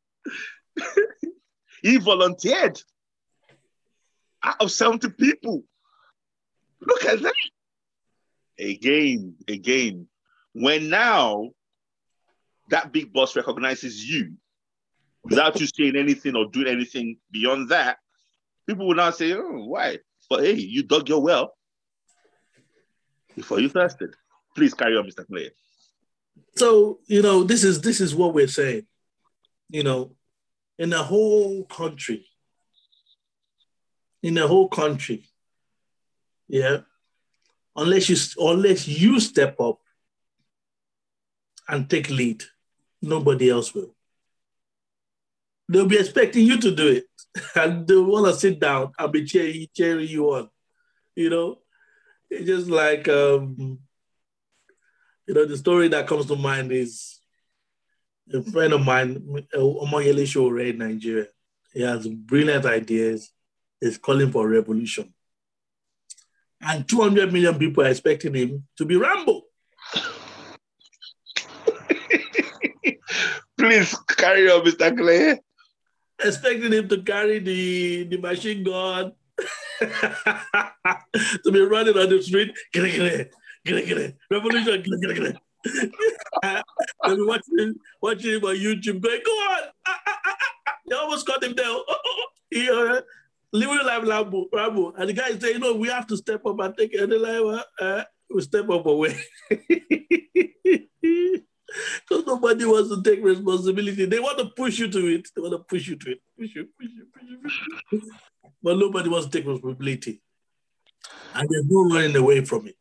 he 1.83 1.97
volunteered 1.97 2.81
out 4.41 4.55
of 4.61 4.71
70 4.71 5.09
people. 5.09 5.63
Look 6.81 7.05
at 7.05 7.21
that. 7.21 7.35
Again, 8.57 9.35
again, 9.47 10.07
when 10.53 10.89
now 10.89 11.51
that 12.69 12.91
big 12.91 13.13
boss 13.13 13.35
recognizes 13.35 14.03
you 14.03 14.33
without 15.23 15.59
you 15.59 15.67
saying 15.67 15.95
anything 15.95 16.35
or 16.35 16.47
doing 16.49 16.67
anything 16.67 17.17
beyond 17.31 17.69
that, 17.69 17.99
people 18.67 18.87
will 18.87 18.95
now 18.95 19.11
say, 19.11 19.33
oh, 19.33 19.65
why? 19.65 19.99
But 20.31 20.45
hey, 20.45 20.55
you 20.55 20.81
dug 20.81 21.09
your 21.09 21.21
well 21.21 21.53
before 23.35 23.59
you 23.59 23.69
thirsted. 23.69 24.15
Please 24.55 24.73
carry 24.73 24.97
on, 24.97 25.05
Mr. 25.05 25.25
Clay. 25.25 25.51
So, 26.55 26.99
you 27.07 27.21
know, 27.21 27.43
this 27.43 27.63
is 27.63 27.81
this 27.81 27.99
is 27.99 28.13
what 28.13 28.33
we're 28.33 28.47
saying. 28.47 28.85
You 29.69 29.83
know, 29.83 30.15
in 30.77 30.89
the 30.89 31.01
whole 31.01 31.65
country, 31.65 32.25
in 34.21 34.35
the 34.35 34.47
whole 34.47 34.67
country, 34.67 35.23
yeah, 36.47 36.79
unless 37.75 38.09
you 38.09 38.17
unless 38.37 38.87
you 38.87 39.19
step 39.19 39.59
up 39.59 39.79
and 41.67 41.89
take 41.89 42.09
lead, 42.09 42.43
nobody 43.01 43.49
else 43.49 43.73
will. 43.73 43.95
They'll 45.69 45.87
be 45.87 45.97
expecting 45.97 46.45
you 46.45 46.59
to 46.59 46.75
do 46.75 46.87
it, 46.87 47.05
and 47.55 47.87
they 47.87 47.95
want 47.95 48.27
to 48.27 48.39
sit 48.39 48.59
down 48.59 48.91
and 48.99 49.11
be 49.11 49.25
cheering, 49.25 49.67
cheering 49.75 50.07
you 50.07 50.25
on. 50.33 50.49
You 51.15 51.29
know, 51.29 51.62
it's 52.33 52.47
just 52.47 52.67
like 52.67 53.07
um, 53.07 53.79
you 55.27 55.33
know 55.33 55.45
the 55.45 55.57
story 55.57 55.87
that 55.89 56.07
comes 56.07 56.25
to 56.25 56.35
mind 56.35 56.71
is 56.71 57.19
a 58.33 58.41
friend 58.41 58.73
of 58.73 58.83
mine, 58.85 59.19
Omoyele 59.55 60.25
Sowore 60.27 60.69
in 60.69 60.77
Nigeria. 60.79 61.27
He 61.73 61.81
has 61.81 62.07
brilliant 62.07 62.65
ideas. 62.65 63.31
He's 63.81 63.97
calling 63.97 64.31
for 64.31 64.47
revolution. 64.47 65.13
And 66.61 66.87
200 66.87 67.33
million 67.33 67.59
people 67.59 67.83
are 67.83 67.89
expecting 67.89 68.33
him 68.33 68.65
to 68.77 68.85
be 68.85 68.95
Rambo. 68.95 69.41
Please 73.57 73.93
carry 74.07 74.49
on, 74.49 74.63
Mr. 74.65 74.97
Clay. 74.97 75.41
Expecting 76.23 76.71
him 76.71 76.87
to 76.87 77.01
carry 77.03 77.39
the, 77.39 78.03
the 78.05 78.17
machine 78.17 78.63
gun, 78.63 79.11
to 81.43 81.51
be 81.51 81.61
running 81.61 81.97
on 81.97 82.09
the 82.09 82.21
street. 82.21 82.51
Get 82.71 82.85
it, 82.85 83.31
get 83.65 83.77
it, 83.77 83.87
get 83.87 83.97
it. 83.97 84.17
Revolution, 84.29 84.65
get 84.65 84.93
it, 84.93 85.01
get 85.01 85.09
it, 85.09 85.15
get 85.15 85.25
it. 85.25 85.37
Be 87.05 87.23
watching, 87.23 87.75
watching 88.01 88.35
on 88.35 88.55
YouTube 88.55 89.01
going, 89.01 89.21
go 89.25 89.31
on. 89.31 89.63
Ah, 89.87 89.99
ah, 90.07 90.19
ah, 90.25 90.35
ah. 90.67 90.73
They 90.87 90.95
almost 90.95 91.25
caught 91.25 91.43
him 91.43 91.53
there. 91.55 91.65
Oh, 91.67 91.83
oh, 91.87 91.95
oh. 92.05 92.25
He, 92.49 92.69
uh, 92.69 93.01
living 93.53 93.85
life 93.85 94.03
Rambo, 94.07 94.47
Rambo. 94.51 94.93
And 94.97 95.09
the 95.09 95.13
guy 95.13 95.37
say, 95.37 95.53
you 95.53 95.59
know, 95.59 95.75
we 95.75 95.87
have 95.87 96.07
to 96.07 96.17
step 96.17 96.45
up 96.45 96.59
and 96.59 96.75
take 96.77 96.93
it. 96.93 97.01
And 97.01 97.13
uh, 97.13 98.03
we 98.33 98.41
step 98.41 98.69
up 98.69 98.85
away. 98.85 99.15
Because 99.49 99.69
nobody 102.27 102.65
wants 102.65 102.89
to 102.89 103.01
take 103.03 103.23
responsibility. 103.23 104.05
They 104.05 104.19
want 104.19 104.39
to 104.39 104.45
push 104.55 104.79
you 104.79 104.89
to 104.89 105.07
it. 105.07 105.29
They 105.35 105.41
want 105.41 105.53
to 105.53 105.59
push 105.59 105.87
you 105.87 105.95
to 105.95 106.11
it. 106.11 106.21
Push 106.37 106.55
you, 106.55 106.67
push 106.79 106.89
you, 106.89 107.05
push 107.13 107.23
you, 107.29 107.37
push 107.41 108.01
you. 108.03 108.11
But 108.61 108.77
nobody 108.77 109.09
wants 109.09 109.27
to 109.27 109.31
take 109.31 109.47
responsibility. 109.47 110.21
And 111.33 111.49
there's 111.49 111.65
no 111.67 111.95
running 111.95 112.15
away 112.15 112.45
from 112.45 112.67
it. 112.67 112.77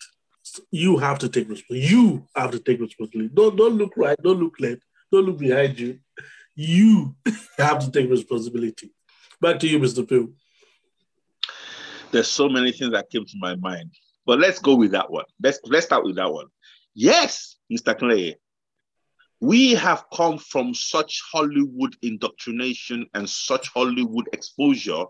You 0.70 0.98
have 0.98 1.18
to 1.20 1.28
take 1.28 1.48
responsibility. 1.48 1.94
You 1.94 2.28
have 2.36 2.50
to 2.50 2.58
take 2.58 2.80
responsibility. 2.80 3.32
Don't, 3.34 3.56
don't 3.56 3.78
look 3.78 3.92
right. 3.96 4.18
Don't 4.22 4.40
look 4.40 4.54
left. 4.60 4.82
Don't 5.10 5.26
look 5.26 5.38
behind 5.38 5.78
you. 5.78 5.98
You 6.54 7.16
have 7.58 7.78
to 7.84 7.90
take 7.90 8.10
responsibility. 8.10 8.92
Back 9.40 9.58
to 9.60 9.68
you, 9.68 9.78
Mr. 9.78 10.08
Phil. 10.08 10.28
There's 12.10 12.28
so 12.28 12.48
many 12.48 12.72
things 12.72 12.92
that 12.92 13.08
came 13.10 13.24
to 13.24 13.36
my 13.38 13.56
mind, 13.56 13.90
but 14.26 14.38
let's 14.38 14.58
go 14.58 14.74
with 14.74 14.92
that 14.92 15.10
one. 15.10 15.24
Let's 15.42 15.58
let's 15.64 15.86
start 15.86 16.04
with 16.04 16.16
that 16.16 16.30
one. 16.30 16.46
Yes, 16.94 17.56
Mr. 17.72 17.98
Clay, 17.98 18.36
we 19.40 19.72
have 19.74 20.04
come 20.14 20.36
from 20.36 20.74
such 20.74 21.22
Hollywood 21.32 21.96
indoctrination 22.02 23.06
and 23.14 23.28
such 23.28 23.68
Hollywood 23.70 24.28
exposure 24.32 25.04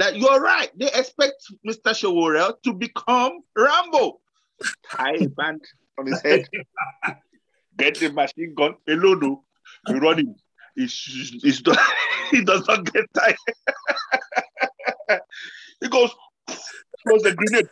that 0.00 0.16
you're 0.16 0.40
right. 0.40 0.70
They 0.76 0.86
expect 0.86 1.44
Mr. 1.66 1.94
Sowore 1.94 2.54
to 2.64 2.72
become 2.72 3.42
Rambo. 3.54 4.20
Tie 4.90 5.26
band 5.36 5.62
on 5.98 6.06
his 6.06 6.22
head, 6.22 6.48
get 7.76 7.98
the 7.98 8.10
machine 8.10 8.54
gun, 8.54 8.74
alone, 8.88 9.24
oh. 9.24 9.44
we 9.92 9.98
run 9.98 10.18
him. 10.18 10.34
He's, 10.74 10.94
he's, 11.42 11.62
he 12.30 12.44
does 12.44 12.66
not 12.66 12.90
get 12.92 13.04
tired. 13.14 13.36
he 15.80 15.88
goes, 15.88 16.10
throws 17.02 17.22
the 17.22 17.34
grenade. 17.34 17.68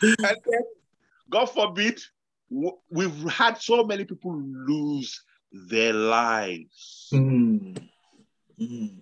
and 0.00 0.18
then, 0.18 0.62
God 1.30 1.46
forbid, 1.46 2.00
we've 2.90 3.30
had 3.30 3.60
so 3.60 3.84
many 3.84 4.04
people 4.04 4.34
lose 4.34 5.22
their 5.68 5.92
lives 5.92 7.08
mm. 7.12 7.76
Mm. 8.60 8.98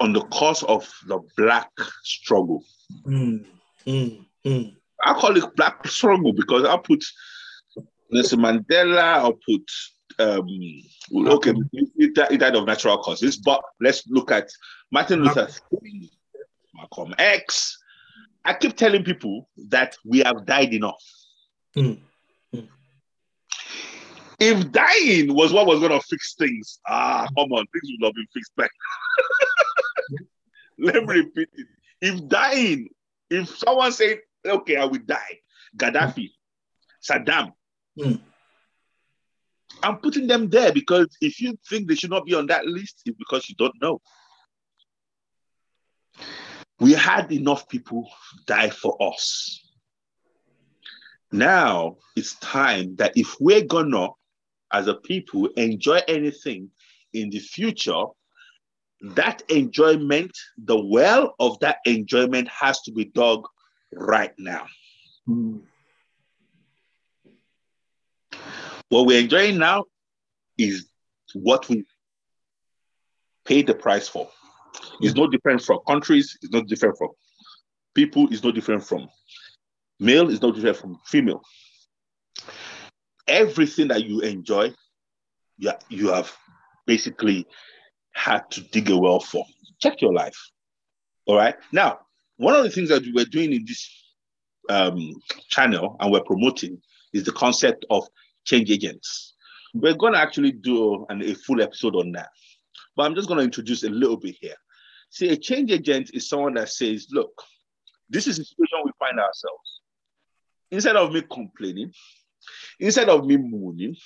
on 0.00 0.12
the 0.12 0.22
cause 0.22 0.62
of 0.64 0.92
the 1.06 1.20
black 1.36 1.70
struggle. 2.02 2.64
Mm. 3.06 3.44
I 5.04 5.14
call 5.14 5.36
it 5.36 5.56
black 5.56 5.86
struggle 5.86 6.32
because 6.32 6.64
I 6.64 6.76
put 6.76 7.04
Nelson 8.10 8.40
Mandela, 8.40 9.02
I'll 9.02 9.32
put 9.32 9.70
um, 10.18 10.46
okay, 11.28 11.54
he, 11.98 12.10
died 12.10 12.54
of 12.54 12.66
natural 12.66 12.98
causes, 12.98 13.38
but 13.38 13.62
let's 13.80 14.06
look 14.08 14.30
at 14.30 14.48
Martin 14.90 15.22
Luther 15.22 15.48
King. 15.82 16.08
Malcolm 16.74 17.14
X. 17.18 17.78
I 18.44 18.54
keep 18.54 18.76
telling 18.76 19.04
people 19.04 19.48
that 19.68 19.96
we 20.04 20.18
have 20.20 20.44
died 20.46 20.74
enough. 20.74 21.02
Mm. 21.76 21.84
Mm. 21.84 22.00
If 24.44 24.72
dying 24.72 25.32
was 25.34 25.52
what 25.52 25.66
was 25.66 25.78
going 25.78 25.92
to 25.92 26.00
fix 26.00 26.34
things, 26.34 26.80
ah, 26.88 27.28
come 27.38 27.52
on, 27.52 27.64
things 27.66 27.92
would 28.00 28.06
have 28.06 28.14
been 28.14 28.26
fixed 28.34 28.56
back. 28.56 28.70
Let 30.78 31.04
me 31.04 31.14
repeat 31.20 31.48
it. 31.52 31.66
If 32.00 32.26
dying, 32.26 32.88
if 33.30 33.56
someone 33.56 33.92
said, 33.92 34.18
okay, 34.44 34.78
I 34.78 34.84
will 34.86 34.98
die, 35.06 35.38
Gaddafi, 35.76 36.30
Saddam, 37.08 37.52
mm. 37.96 38.20
I'm 39.80 39.98
putting 39.98 40.26
them 40.26 40.48
there 40.48 40.72
because 40.72 41.06
if 41.20 41.40
you 41.40 41.56
think 41.68 41.86
they 41.86 41.94
should 41.94 42.10
not 42.10 42.26
be 42.26 42.34
on 42.34 42.46
that 42.46 42.66
list, 42.66 43.02
it's 43.06 43.16
because 43.16 43.48
you 43.48 43.54
don't 43.54 43.80
know. 43.80 44.00
We 46.80 46.94
had 46.94 47.30
enough 47.30 47.68
people 47.68 48.10
die 48.46 48.70
for 48.70 48.96
us. 49.00 49.64
Now 51.30 51.98
it's 52.16 52.34
time 52.40 52.96
that 52.96 53.16
if 53.16 53.36
we're 53.38 53.64
gonna, 53.64 54.08
as 54.72 54.88
a 54.88 54.94
people, 54.94 55.46
enjoy 55.56 56.00
anything 56.08 56.70
in 57.12 57.30
the 57.30 57.38
future, 57.38 58.04
that 59.02 59.42
enjoyment, 59.48 60.30
the 60.64 60.78
well 60.78 61.34
of 61.40 61.58
that 61.60 61.78
enjoyment 61.84 62.48
has 62.48 62.80
to 62.82 62.92
be 62.92 63.04
dug 63.06 63.46
right 63.92 64.32
now. 64.38 64.66
Mm. 65.28 65.62
What 68.88 69.06
we're 69.06 69.20
enjoying 69.20 69.58
now 69.58 69.84
is 70.58 70.86
what 71.34 71.68
we 71.68 71.84
paid 73.44 73.66
the 73.66 73.74
price 73.74 74.08
for. 74.08 74.28
It's 75.00 75.14
no 75.14 75.26
different 75.26 75.62
from 75.62 75.80
countries, 75.86 76.38
it's 76.42 76.52
not 76.52 76.66
different 76.66 76.96
from 76.96 77.08
people, 77.94 78.28
it's 78.30 78.44
no 78.44 78.52
different 78.52 78.84
from 78.84 79.08
male, 79.98 80.30
it's 80.30 80.42
no 80.42 80.52
different 80.52 80.76
from 80.76 80.98
female. 81.06 81.42
Everything 83.26 83.88
that 83.88 84.04
you 84.04 84.20
enjoy, 84.20 84.72
you, 85.58 85.72
you 85.88 86.08
have 86.08 86.34
basically 86.86 87.46
had 88.12 88.50
to 88.50 88.60
dig 88.60 88.90
a 88.90 88.96
well 88.96 89.20
for. 89.20 89.44
Check 89.80 90.00
your 90.00 90.12
life. 90.12 90.36
All 91.26 91.36
right. 91.36 91.54
Now, 91.72 92.00
one 92.36 92.54
of 92.54 92.64
the 92.64 92.70
things 92.70 92.88
that 92.88 93.02
we're 93.14 93.24
doing 93.24 93.52
in 93.52 93.64
this 93.66 93.88
um, 94.68 95.14
channel 95.48 95.96
and 96.00 96.12
we're 96.12 96.24
promoting 96.24 96.80
is 97.12 97.24
the 97.24 97.32
concept 97.32 97.84
of 97.90 98.06
change 98.44 98.70
agents. 98.70 99.34
We're 99.74 99.94
going 99.94 100.12
to 100.12 100.18
actually 100.18 100.52
do 100.52 101.06
an, 101.08 101.22
a 101.22 101.34
full 101.34 101.62
episode 101.62 101.94
on 101.96 102.12
that, 102.12 102.30
but 102.96 103.04
I'm 103.04 103.14
just 103.14 103.28
going 103.28 103.38
to 103.38 103.44
introduce 103.44 103.84
a 103.84 103.88
little 103.88 104.16
bit 104.16 104.36
here. 104.40 104.56
See, 105.10 105.28
a 105.28 105.36
change 105.36 105.70
agent 105.70 106.10
is 106.14 106.28
someone 106.28 106.54
that 106.54 106.70
says, 106.70 107.06
look, 107.10 107.32
this 108.08 108.26
is 108.26 108.38
the 108.38 108.44
situation 108.44 108.78
we 108.84 108.92
find 108.98 109.18
ourselves. 109.18 109.80
Instead 110.70 110.96
of 110.96 111.12
me 111.12 111.22
complaining, 111.30 111.92
instead 112.80 113.08
of 113.08 113.26
me 113.26 113.36
moaning, 113.36 113.96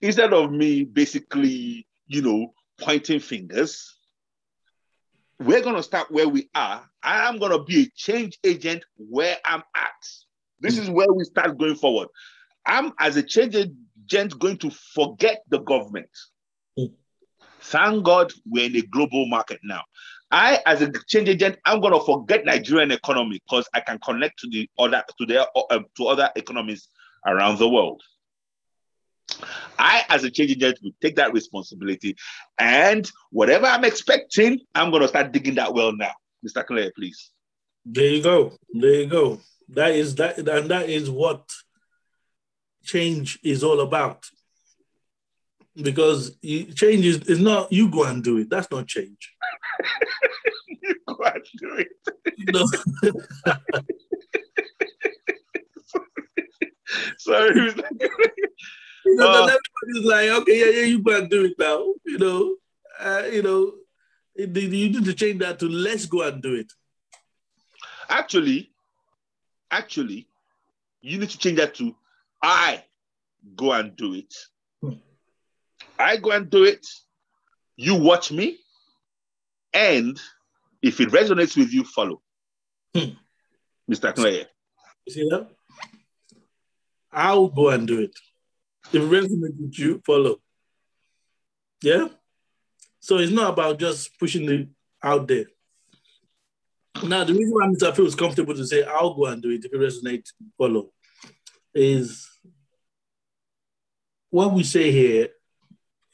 instead 0.00 0.32
of 0.32 0.50
me 0.50 0.84
basically, 0.84 1.86
you 2.06 2.22
know, 2.22 2.54
pointing 2.78 3.20
fingers, 3.20 3.96
we're 5.38 5.62
going 5.62 5.76
to 5.76 5.82
start 5.82 6.10
where 6.10 6.28
we 6.28 6.48
are. 6.54 6.88
I 7.02 7.28
am 7.28 7.38
going 7.38 7.52
to 7.52 7.62
be 7.62 7.82
a 7.82 7.90
change 7.94 8.38
agent 8.44 8.84
where 8.96 9.36
I'm 9.44 9.62
at. 9.74 10.08
This 10.60 10.78
is 10.78 10.88
where 10.88 11.12
we 11.12 11.24
start 11.24 11.58
going 11.58 11.74
forward. 11.74 12.08
I'm, 12.66 12.92
as 12.98 13.16
a 13.16 13.22
change 13.22 13.54
agent, 13.54 14.38
going 14.38 14.58
to 14.58 14.70
forget 14.70 15.42
the 15.48 15.58
government. 15.58 16.08
Thank 17.60 18.04
God 18.04 18.32
we're 18.48 18.66
in 18.66 18.76
a 18.76 18.82
global 18.82 19.26
market 19.26 19.60
now. 19.64 19.82
I, 20.30 20.60
as 20.66 20.82
a 20.82 20.90
change 21.06 21.28
agent, 21.28 21.58
I'm 21.64 21.80
going 21.80 21.92
to 21.92 22.04
forget 22.04 22.44
Nigerian 22.44 22.90
economy 22.90 23.40
because 23.44 23.68
I 23.74 23.80
can 23.80 23.98
connect 23.98 24.38
to 24.40 24.48
the 24.48 24.68
other 24.78 25.02
to 25.18 25.26
their 25.26 25.46
uh, 25.54 25.80
to 25.96 26.06
other 26.06 26.30
economies 26.36 26.88
around 27.24 27.58
the 27.58 27.68
world. 27.68 28.02
I, 29.78 30.04
as 30.08 30.24
a 30.24 30.30
change 30.30 30.52
agent, 30.52 30.78
will 30.82 30.92
take 31.02 31.16
that 31.16 31.32
responsibility, 31.32 32.16
and 32.58 33.10
whatever 33.30 33.66
I'm 33.66 33.84
expecting, 33.84 34.60
I'm 34.74 34.90
going 34.90 35.02
to 35.02 35.08
start 35.08 35.32
digging 35.32 35.56
that 35.56 35.74
well 35.74 35.94
now. 35.94 36.12
Mr. 36.46 36.64
Claire, 36.64 36.92
please. 36.96 37.30
There 37.84 38.06
you 38.06 38.22
go. 38.22 38.52
There 38.72 39.02
you 39.02 39.06
go. 39.06 39.40
That 39.70 39.92
is 39.92 40.14
that, 40.16 40.38
and 40.38 40.70
that 40.70 40.88
is 40.88 41.10
what 41.10 41.50
change 42.84 43.38
is 43.42 43.62
all 43.62 43.80
about. 43.80 44.26
Because 45.74 46.36
change 46.40 47.04
is, 47.04 47.18
is 47.28 47.38
not 47.38 47.70
you 47.70 47.90
go 47.90 48.04
and 48.04 48.24
do 48.24 48.38
it. 48.38 48.48
That's 48.48 48.70
not 48.70 48.86
change. 48.86 49.34
you 50.68 50.94
go 51.06 51.24
and 51.24 51.44
do 51.58 51.84
it. 51.84 51.88
No. 52.52 52.66
Sorry, 57.18 57.72
you 59.06 59.14
know, 59.14 59.28
uh, 59.28 59.48
everybody's 59.48 60.10
like, 60.10 60.28
okay, 60.40 60.58
yeah, 60.58 60.80
yeah, 60.80 60.86
you 60.86 61.02
go 61.02 61.16
and 61.16 61.30
do 61.30 61.44
it 61.44 61.54
now. 61.58 61.92
You 62.04 62.18
know, 62.18 62.56
uh, 62.98 63.22
you 63.30 63.42
know, 63.42 63.72
you 64.34 64.46
need 64.46 65.04
to 65.04 65.14
change 65.14 65.40
that 65.40 65.58
to 65.60 65.68
let's 65.68 66.06
go 66.06 66.22
and 66.22 66.42
do 66.42 66.54
it. 66.54 66.72
Actually, 68.08 68.70
actually, 69.70 70.28
you 71.00 71.18
need 71.18 71.30
to 71.30 71.38
change 71.38 71.58
that 71.58 71.74
to 71.76 71.94
I 72.42 72.84
go 73.54 73.72
and 73.72 73.96
do 73.96 74.14
it. 74.14 74.34
Hmm. 74.82 74.94
I 75.98 76.16
go 76.16 76.30
and 76.32 76.50
do 76.50 76.64
it. 76.64 76.86
You 77.76 77.94
watch 77.94 78.32
me. 78.32 78.58
And 79.72 80.18
if 80.82 81.00
it 81.00 81.10
resonates 81.10 81.56
with 81.56 81.72
you, 81.72 81.84
follow. 81.84 82.22
Hmm. 82.94 83.10
Mr. 83.90 84.14
Clay. 84.14 84.46
You 85.06 85.12
see 85.12 85.28
that? 85.28 85.48
I'll 87.16 87.48
go 87.48 87.70
and 87.70 87.88
do 87.88 88.00
it. 88.00 88.14
If 88.92 88.94
it 88.94 89.10
resonates 89.10 89.58
with 89.58 89.78
you, 89.78 90.02
follow. 90.04 90.36
Yeah? 91.82 92.08
So 93.00 93.16
it's 93.16 93.32
not 93.32 93.54
about 93.54 93.78
just 93.78 94.18
pushing 94.20 94.50
it 94.50 94.68
out 95.02 95.26
there. 95.26 95.46
Now, 97.02 97.24
the 97.24 97.32
reason 97.32 97.54
why 97.54 97.66
Mr. 97.68 97.94
feels 97.96 98.14
comfortable 98.14 98.54
to 98.54 98.66
say, 98.66 98.84
I'll 98.84 99.14
go 99.14 99.26
and 99.26 99.42
do 99.42 99.50
it 99.50 99.64
if 99.64 99.72
it 99.72 99.80
resonates, 99.80 100.32
follow, 100.58 100.90
is 101.74 102.28
what 104.30 104.52
we 104.52 104.62
say 104.62 104.90
here, 104.90 105.28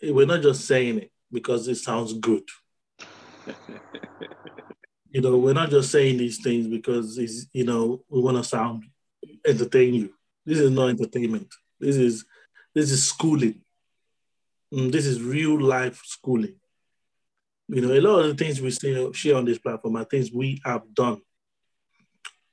eh, 0.03 0.11
we're 0.11 0.27
not 0.27 0.43
just 0.43 0.67
saying 0.67 0.99
it 0.99 1.13
because 1.31 1.67
it 1.67 1.77
sounds 1.77 2.13
good. 2.15 2.45
you 5.11 5.21
know, 5.21 5.37
we're 5.37 5.53
not 5.53 5.71
just 5.71 5.91
saying 5.91 6.19
these 6.19 6.43
things 6.43 6.67
because 6.67 7.19
it's, 7.19 7.47
you 7.53 7.65
know, 7.65 8.05
we 8.09 8.21
want 8.21 8.37
to 8.37 8.45
sound 8.45 8.85
entertain 9.45 9.95
you. 9.95 10.15
This 10.45 10.59
is 10.59 10.71
not 10.71 10.91
entertainment. 10.91 11.49
This 11.79 11.97
is 11.97 12.25
this 12.75 12.91
is 12.91 13.05
schooling. 13.05 13.61
Mm, 14.73 14.91
this 14.91 15.07
is 15.07 15.23
real 15.23 15.61
life 15.61 16.01
schooling. 16.05 16.55
You 17.69 17.81
know, 17.81 17.93
a 17.93 18.01
lot 18.01 18.21
of 18.21 18.27
the 18.27 18.45
things 18.45 18.61
we 18.61 18.71
say, 18.71 19.13
share 19.13 19.37
on 19.37 19.45
this 19.45 19.59
platform 19.59 19.97
are 19.97 20.05
things 20.05 20.33
we 20.33 20.61
have 20.65 20.83
done, 20.95 21.21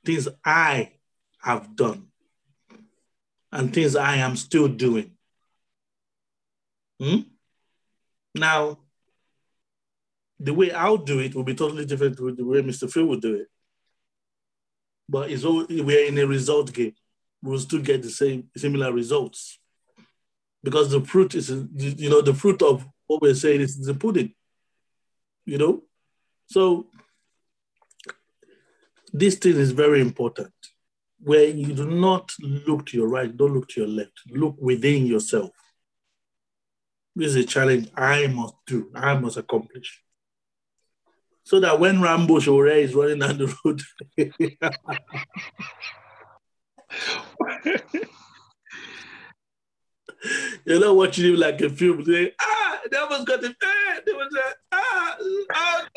things 0.05 0.27
I 0.45 0.91
have 1.41 1.75
done, 1.75 2.07
and 3.51 3.73
things 3.73 3.95
I 3.95 4.17
am 4.17 4.35
still 4.35 4.67
doing. 4.67 5.11
Hmm? 6.99 7.21
Now, 8.35 8.79
the 10.39 10.53
way 10.53 10.71
I'll 10.71 10.97
do 10.97 11.19
it 11.19 11.35
will 11.35 11.43
be 11.43 11.55
totally 11.55 11.85
different 11.85 12.19
with 12.19 12.37
the 12.37 12.45
way 12.45 12.61
Mr. 12.61 12.89
Phil 12.89 13.05
will 13.05 13.19
do 13.19 13.35
it. 13.35 13.47
But 15.07 15.31
it's 15.31 15.43
all, 15.43 15.65
we're 15.69 16.05
in 16.05 16.17
a 16.17 16.27
result 16.27 16.71
game. 16.71 16.93
We'll 17.41 17.59
still 17.59 17.81
get 17.81 18.01
the 18.01 18.09
same 18.09 18.49
similar 18.55 18.91
results 18.91 19.59
because 20.63 20.91
the 20.91 21.01
fruit 21.01 21.35
is, 21.35 21.49
you 21.49 22.09
know, 22.09 22.21
the 22.21 22.33
fruit 22.33 22.61
of 22.61 22.85
what 23.07 23.21
we're 23.21 23.33
saying 23.33 23.61
is 23.61 23.79
the 23.79 23.93
pudding. 23.93 24.33
You 25.45 25.57
know, 25.57 25.83
so 26.47 26.87
this 29.13 29.35
thing 29.35 29.55
is 29.55 29.71
very 29.71 30.01
important. 30.01 30.53
Where 31.21 31.45
you 31.45 31.73
do 31.73 31.89
not 31.89 32.33
look 32.39 32.85
to 32.87 32.97
your 32.97 33.07
right, 33.07 33.35
don't 33.35 33.53
look 33.53 33.67
to 33.69 33.81
your 33.81 33.89
left. 33.89 34.19
Look 34.29 34.55
within 34.59 35.05
yourself 35.05 35.51
this 37.19 37.35
is 37.35 37.43
a 37.43 37.43
challenge 37.43 37.89
I 37.95 38.27
must 38.27 38.55
do, 38.65 38.89
I 38.95 39.13
must 39.15 39.37
accomplish. 39.37 40.01
So 41.43 41.59
that 41.59 41.79
when 41.79 42.01
Rambo 42.01 42.39
Sowore 42.39 42.67
is 42.69 42.95
running 42.95 43.19
down 43.19 43.37
the 43.37 43.53
road, 43.65 43.81
you're 50.65 50.79
not 50.79 50.95
watching 50.95 51.33
him 51.33 51.39
like 51.39 51.61
a 51.61 51.69
film, 51.69 52.03
saying, 52.03 52.31
ah, 52.41 52.79
they 52.89 52.97
almost 52.97 53.27
got 53.27 53.41
the 53.41 53.53
ah, 53.63 53.99
they 54.05 54.13
was 54.13 54.27
like, 54.33 54.55
ah, 54.71 55.15
ah, 55.53 55.87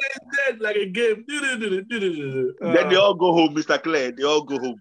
dead, 0.46 0.60
like 0.60 0.76
a 0.76 0.86
game. 0.86 1.24
Then 1.28 2.88
they 2.88 2.96
all 2.96 3.14
go 3.14 3.32
home, 3.32 3.54
Mr. 3.54 3.80
Clay. 3.82 4.10
They 4.10 4.24
all 4.24 4.42
go 4.42 4.58
home. 4.58 4.78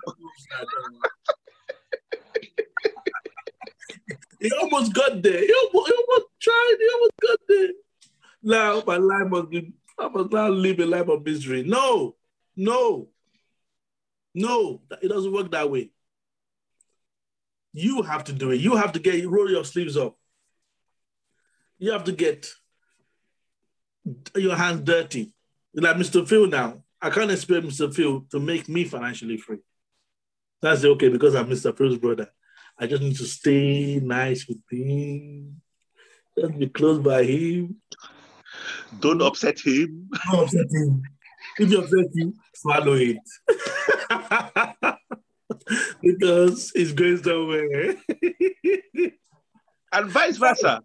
He 4.39 4.51
almost 4.59 4.93
got 4.93 5.21
there. 5.21 5.39
He 5.39 5.53
almost, 5.53 5.87
he 5.87 5.93
almost 5.93 6.25
tried. 6.41 6.75
He 6.79 6.89
almost 6.93 7.11
got 7.21 7.39
there. 7.47 7.69
Now 8.43 8.83
my 8.87 8.97
life 8.97 9.27
must 9.27 9.49
be. 9.51 9.71
I 9.99 10.07
must 10.07 10.31
not 10.31 10.51
live 10.51 10.79
a 10.79 10.85
life 10.85 11.07
of 11.09 11.23
misery. 11.23 11.63
No, 11.63 12.15
No. 12.55 13.09
No, 14.33 14.81
it 15.01 15.09
doesn't 15.09 15.33
work 15.33 15.51
that 15.51 15.69
way. 15.69 15.91
You 17.73 18.01
have 18.01 18.23
to 18.25 18.33
do 18.33 18.51
it. 18.51 18.61
You 18.61 18.75
have 18.75 18.91
to 18.93 18.99
get 18.99 19.25
roll 19.27 19.49
your 19.49 19.65
sleeves 19.65 19.97
up. 19.97 20.17
You 21.79 21.91
have 21.91 22.03
to 22.05 22.11
get 22.11 22.47
your 24.35 24.55
hands 24.55 24.81
dirty. 24.81 25.33
Like 25.73 25.95
Mr. 25.95 26.27
Phil 26.27 26.47
now. 26.47 26.83
I 27.01 27.09
can't 27.09 27.31
expect 27.31 27.65
Mr. 27.65 27.93
Phil 27.93 28.25
to 28.29 28.39
make 28.39 28.69
me 28.69 28.83
financially 28.83 29.37
free. 29.37 29.59
That's 30.61 30.85
okay 30.85 31.09
because 31.09 31.33
I'm 31.35 31.47
Mr. 31.47 31.75
Phil's 31.75 31.97
brother. 31.97 32.29
I 32.77 32.87
just 32.87 33.01
need 33.01 33.17
to 33.17 33.25
stay 33.25 33.99
nice 33.99 34.47
with 34.47 34.59
him. 34.69 35.61
Just 36.37 36.59
be 36.59 36.67
close 36.67 36.99
by 36.99 37.23
him. 37.23 37.77
Don't 38.99 39.21
upset 39.21 39.59
him. 39.59 40.09
Don't 40.31 40.43
upset 40.43 40.67
him. 40.71 41.01
If 41.57 41.71
you 41.71 41.79
upset 41.79 42.05
you, 42.13 42.33
swallow 42.53 42.93
it. 42.93 43.17
because 46.01 46.71
it's 46.75 46.91
going 46.93 47.21
somewhere. 47.23 47.95
and 49.93 50.09
vice 50.09 50.37
versa. 50.37 50.81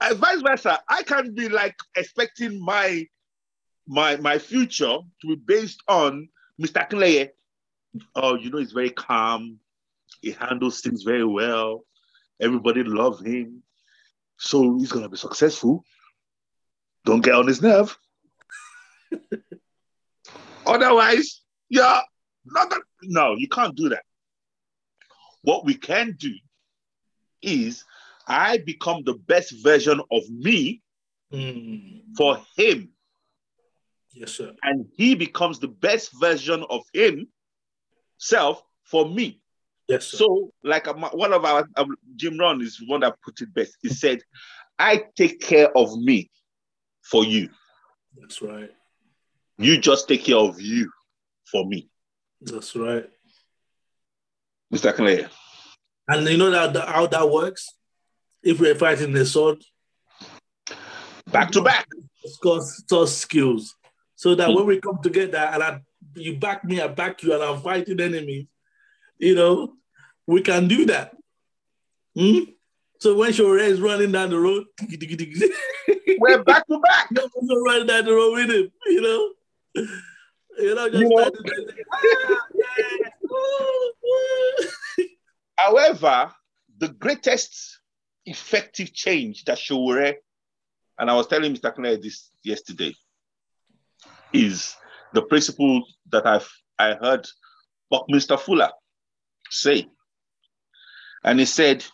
And 0.00 0.18
vice 0.18 0.42
versa. 0.42 0.80
I 0.88 1.02
can't 1.02 1.34
be 1.34 1.48
like 1.48 1.76
expecting 1.96 2.62
my 2.64 3.06
my 3.86 4.16
my 4.16 4.38
future 4.38 4.98
to 5.20 5.26
be 5.26 5.36
based 5.36 5.82
on 5.88 6.28
Mr. 6.60 6.88
Clay. 6.88 7.32
Oh, 8.14 8.34
you 8.36 8.50
know, 8.50 8.58
he's 8.58 8.72
very 8.72 8.90
calm. 8.90 9.58
He 10.20 10.32
handles 10.32 10.80
things 10.80 11.02
very 11.02 11.24
well. 11.24 11.84
Everybody 12.40 12.82
loves 12.82 13.24
him. 13.24 13.62
So 14.38 14.78
he's 14.78 14.92
gonna 14.92 15.08
be 15.08 15.16
successful. 15.16 15.84
Don't 17.04 17.20
get 17.20 17.34
on 17.34 17.46
his 17.46 17.62
nerve. 17.62 17.96
Otherwise, 20.66 21.42
yeah, 21.68 22.00
not 22.46 22.70
gonna, 22.70 22.82
no, 23.02 23.34
you 23.36 23.48
can't 23.48 23.74
do 23.76 23.90
that. 23.90 24.02
What 25.44 25.64
we 25.64 25.74
can 25.74 26.16
do 26.18 26.32
is 27.42 27.84
I 28.26 28.58
become 28.58 29.02
the 29.04 29.14
best 29.14 29.62
version 29.62 30.00
of 30.10 30.22
me 30.30 30.82
mm. 31.32 32.00
for 32.16 32.40
him. 32.56 32.88
Yes, 34.14 34.32
sir. 34.32 34.54
And 34.62 34.86
he 34.96 35.14
becomes 35.14 35.58
the 35.58 35.68
best 35.68 36.10
version 36.18 36.64
of 36.70 36.82
himself 36.94 38.62
for 38.84 39.06
me. 39.06 39.42
Yes. 39.86 40.06
Sir. 40.06 40.16
So, 40.16 40.52
like 40.62 40.86
one 41.12 41.34
of 41.34 41.44
our 41.44 41.68
um, 41.76 41.94
Jim 42.16 42.38
Rohn 42.38 42.62
is 42.62 42.82
one 42.86 43.00
that 43.00 43.20
put 43.22 43.40
it 43.42 43.52
best. 43.52 43.76
He 43.82 43.90
said, 43.90 44.20
"I 44.78 45.04
take 45.14 45.40
care 45.40 45.76
of 45.76 45.94
me 45.98 46.30
for 47.02 47.22
you." 47.24 47.50
That's 48.18 48.40
right. 48.40 48.70
You 49.58 49.76
just 49.76 50.08
take 50.08 50.24
care 50.24 50.38
of 50.38 50.58
you 50.58 50.90
for 51.50 51.66
me. 51.66 51.90
That's 52.40 52.74
right. 52.74 53.10
Mr. 54.74 54.92
Clay. 54.92 55.24
And 56.08 56.28
you 56.28 56.36
know 56.36 56.50
that 56.50 56.88
how 56.88 57.06
that 57.06 57.30
works? 57.30 57.70
If 58.42 58.60
we're 58.60 58.74
fighting 58.74 59.12
the 59.12 59.24
sword, 59.24 59.62
back 61.30 61.52
to 61.52 61.62
back. 61.62 61.86
It's 62.22 62.38
skills. 63.12 63.76
So 64.16 64.34
that 64.34 64.48
mm. 64.48 64.56
when 64.56 64.66
we 64.66 64.80
come 64.80 64.98
together 65.02 65.38
and 65.38 65.62
I, 65.62 65.80
you 66.14 66.36
back 66.36 66.64
me, 66.64 66.80
I 66.80 66.88
back 66.88 67.22
you, 67.22 67.34
and 67.34 67.42
I'm 67.42 67.60
fighting 67.60 68.00
enemies, 68.00 68.46
you 69.18 69.34
know, 69.34 69.74
we 70.26 70.42
can 70.42 70.68
do 70.68 70.86
that. 70.86 71.16
Hmm? 72.16 72.40
So 73.00 73.16
when 73.16 73.32
Sowore 73.32 73.58
is 73.58 73.80
running 73.80 74.12
down 74.12 74.30
the 74.30 74.38
road, 74.38 74.64
we're 76.18 76.42
back 76.42 76.66
to 76.66 76.78
back. 76.80 77.08
You're 77.42 77.62
running 77.62 77.86
down 77.86 78.04
the 78.04 78.14
road 78.14 78.32
with 78.32 78.50
him, 78.50 78.70
you 78.86 79.00
know. 79.00 79.30
You 80.58 80.74
know, 80.74 80.88
just 80.88 81.02
you 81.02 81.08
know? 81.08 81.30
However, 85.56 86.32
the 86.78 86.88
greatest 86.88 87.80
effective 88.26 88.92
change 88.92 89.44
that 89.44 89.58
Sowore, 89.58 90.14
and 90.98 91.10
I 91.10 91.14
was 91.14 91.26
telling 91.26 91.54
Mr. 91.54 91.74
Claire 91.74 91.96
this 91.96 92.30
yesterday, 92.42 92.94
is 94.32 94.74
the 95.12 95.22
principle 95.22 95.84
that 96.10 96.26
I've 96.26 96.50
I 96.78 96.94
heard 96.94 97.26
Buckminster 97.90 98.36
Fuller 98.36 98.70
say. 99.50 99.88
And 101.22 101.38
he 101.38 101.46
said, 101.46 101.84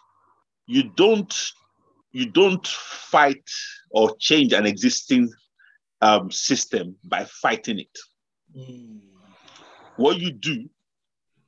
you 0.67 0.85
don't 0.97 1.35
you 2.13 2.27
don't 2.27 2.67
fight 2.67 3.49
or 3.91 4.17
change 4.19 4.53
an 4.53 4.67
existing 4.67 5.31
um, 6.01 6.31
system 6.31 6.97
by 7.05 7.25
fighting 7.25 7.79
it. 7.79 7.99
Mm. 8.57 9.01
What 9.97 10.19
you 10.19 10.33
do 10.33 10.69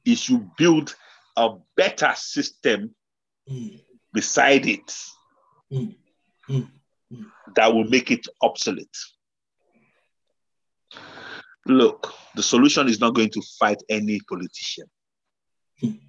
is 0.04 0.28
you 0.28 0.50
build 0.56 0.94
a 1.36 1.50
better 1.76 2.12
system 2.16 2.94
mm. 3.48 3.80
beside 4.12 4.66
it 4.66 4.94
mm. 5.72 5.94
mm. 6.48 6.68
that 7.54 7.72
will 7.72 7.84
make 7.84 8.10
it 8.10 8.26
obsolete. 8.42 8.96
Look, 11.66 12.12
the 12.34 12.42
solution 12.42 12.88
is 12.88 13.00
not 13.00 13.14
going 13.14 13.30
to 13.30 13.42
fight 13.58 13.82
any 13.88 14.20
politician. 14.28 14.86
Mm. 15.82 16.00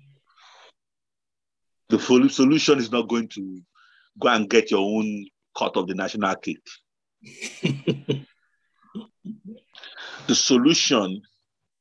The 1.90 2.00
solution 2.00 2.80
is 2.80 2.92
not 2.92 3.08
going 3.08 3.28
to 3.30 3.62
go 4.20 4.30
and 4.30 4.50
get 4.50 4.72
your 4.72 4.80
own 4.80 5.28
cut 5.56 5.78
of 5.78 5.88
the 5.88 5.94
national 5.94 6.36
cake. 6.38 6.68
the 10.28 10.36
solution 10.36 11.22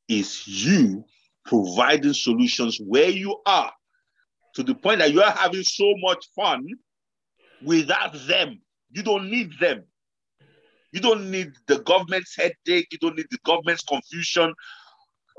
is 0.07 0.47
you 0.47 1.03
providing 1.45 2.13
solutions 2.13 2.79
where 2.79 3.09
you 3.09 3.39
are 3.45 3.71
to 4.55 4.63
the 4.63 4.75
point 4.75 4.99
that 4.99 5.11
you 5.11 5.21
are 5.21 5.31
having 5.31 5.63
so 5.63 5.93
much 5.97 6.25
fun 6.35 6.65
without 7.63 8.13
them. 8.27 8.61
You 8.91 9.03
don't 9.03 9.29
need 9.29 9.51
them. 9.59 9.83
You 10.91 11.01
don't 11.01 11.31
need 11.31 11.53
the 11.67 11.79
government's 11.79 12.35
headache. 12.35 12.87
You 12.91 12.99
don't 13.01 13.17
need 13.17 13.27
the 13.31 13.39
government's 13.43 13.83
confusion. 13.83 14.53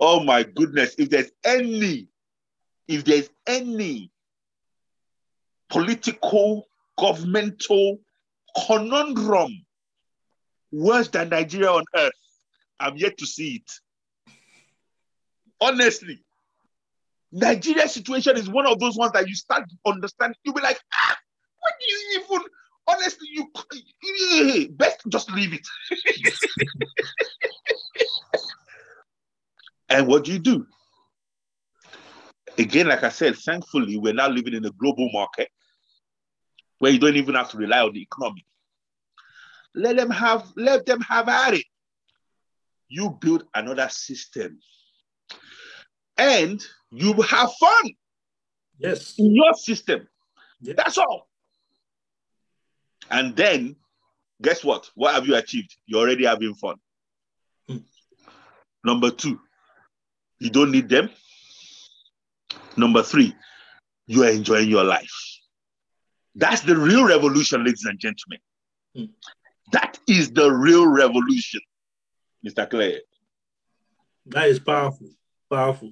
Oh 0.01 0.25
my 0.25 0.43
goodness. 0.43 0.97
If 0.99 1.11
there's 1.11 1.31
any, 1.45 2.09
if 2.89 3.05
there's 3.05 3.31
any 3.47 4.11
political, 5.71 6.67
governmental 6.99 7.99
conundrum 8.67 9.65
worse 10.73 11.09
than 11.09 11.29
Nigeria 11.29 11.71
on 11.71 11.85
earth, 11.97 12.13
I'm 12.81 12.97
yet 12.97 13.17
to 13.19 13.27
see 13.27 13.57
it. 13.57 13.71
Honestly, 15.61 16.23
Nigeria 17.33 17.89
situation 17.89 18.37
is 18.37 18.49
one 18.49 18.67
of 18.67 18.79
those 18.79 18.97
ones 18.97 19.11
that 19.13 19.29
you 19.29 19.35
start 19.35 19.69
to 19.69 19.77
understand. 19.91 20.37
You'll 20.45 20.55
be 20.55 20.63
like, 20.63 20.79
ah, 20.93 21.17
what 21.59 21.73
do 21.81 21.87
you 21.89 22.21
even? 22.21 22.47
Honestly, 22.87 23.29
you 23.33 23.51
best 24.77 25.01
just 25.09 25.31
leave 25.33 25.55
it. 25.55 25.67
and 29.89 30.07
what 30.07 30.25
do 30.25 30.33
you 30.33 30.39
do? 30.39 30.67
Again, 32.59 32.87
like 32.87 33.03
I 33.03 33.09
said, 33.09 33.37
thankfully, 33.37 33.99
we're 33.99 34.13
now 34.13 34.29
living 34.29 34.55
in 34.55 34.65
a 34.65 34.71
global 34.71 35.11
market 35.13 35.49
where 36.79 36.93
you 36.93 36.99
don't 36.99 37.17
even 37.17 37.35
have 37.35 37.51
to 37.51 37.57
rely 37.57 37.81
on 37.81 37.93
the 37.93 38.03
economy. 38.03 38.47
Let 39.75 39.97
them 39.97 40.11
have, 40.11 40.47
let 40.57 40.87
them 40.87 41.01
have 41.01 41.29
at 41.29 41.55
it. 41.55 41.65
You 42.89 43.17
build 43.21 43.45
another 43.55 43.89
system. 43.89 44.61
And 46.17 46.65
you 46.91 47.13
have 47.23 47.53
fun. 47.55 47.91
Yes. 48.79 49.15
In 49.19 49.35
your 49.35 49.55
system. 49.55 50.07
Yes. 50.61 50.77
That's 50.77 50.99
all. 50.99 51.29
And 53.11 53.37
then 53.37 53.77
guess 54.41 54.65
what? 54.65 54.91
What 54.95 55.15
have 55.15 55.27
you 55.27 55.37
achieved? 55.37 55.77
You're 55.87 56.01
already 56.01 56.25
having 56.25 56.55
fun. 56.55 56.77
Hmm. 57.69 57.79
Number 58.85 59.11
two, 59.11 59.41
you 60.39 60.51
don't 60.51 60.71
need 60.71 60.89
them. 60.89 61.11
Number 62.77 63.03
three, 63.03 63.35
you 64.07 64.25
are 64.25 64.31
enjoying 64.31 64.69
your 64.69 64.85
life. 64.85 65.13
That's 66.35 66.63
the 66.63 66.77
real 66.77 67.05
revolution, 67.05 67.65
ladies 67.65 67.85
and 67.85 67.99
gentlemen. 67.99 68.39
Hmm. 68.97 69.05
That 69.73 69.99
is 70.07 70.31
the 70.31 70.51
real 70.51 70.87
revolution, 70.87 71.61
Mr. 72.47 72.69
Clay. 72.69 73.01
That 74.27 74.49
is 74.49 74.59
powerful, 74.59 75.11
powerful. 75.51 75.91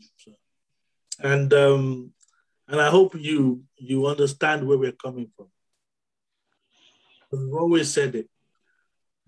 And 1.21 1.53
um, 1.53 2.13
and 2.69 2.81
I 2.81 2.89
hope 2.89 3.15
you 3.15 3.65
you 3.77 4.07
understand 4.07 4.67
where 4.67 4.79
we're 4.79 4.93
coming 4.93 5.31
from. 5.37 5.49
We've 7.31 7.55
always 7.55 7.93
said 7.93 8.15
it. 8.15 8.29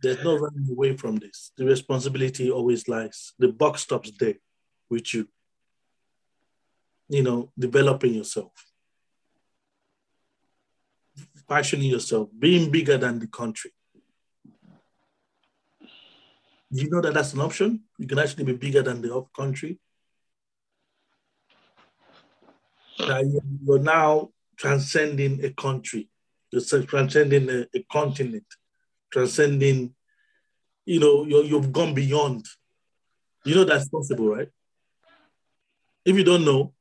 There's 0.00 0.22
no 0.22 0.36
running 0.36 0.68
away 0.70 0.96
from 0.96 1.16
this. 1.16 1.52
The 1.56 1.64
responsibility 1.64 2.50
always 2.50 2.88
lies. 2.88 3.32
The 3.38 3.48
buck 3.48 3.78
stops 3.78 4.10
there 4.18 4.34
with 4.90 5.14
you. 5.14 5.28
You 7.08 7.22
know, 7.22 7.52
developing 7.58 8.14
yourself, 8.14 8.52
fashioning 11.48 11.90
yourself, 11.90 12.28
being 12.38 12.70
bigger 12.70 12.96
than 12.98 13.18
the 13.18 13.26
country 13.26 13.72
you 16.82 16.90
know 16.90 17.00
that 17.00 17.14
that's 17.14 17.34
an 17.34 17.40
option? 17.40 17.82
You 17.98 18.06
can 18.06 18.18
actually 18.18 18.44
be 18.44 18.54
bigger 18.54 18.82
than 18.82 19.00
the 19.00 19.24
country. 19.37 19.78
You're 22.98 23.78
now 23.78 24.30
transcending 24.56 25.44
a 25.44 25.50
country, 25.50 26.08
you're 26.50 26.82
transcending 26.82 27.50
a, 27.50 27.66
a 27.74 27.82
continent, 27.90 28.46
transcending, 29.10 29.94
you 30.87 31.00
know, 31.00 31.24
you 31.24 31.42
you've 31.42 31.72
gone 31.72 31.94
beyond. 31.94 32.46
You 33.44 33.56
know 33.56 33.64
that's 33.64 33.88
possible, 33.88 34.28
right? 34.34 34.48
If 36.04 36.16
you 36.16 36.24
don't 36.24 36.44
know, 36.44 36.72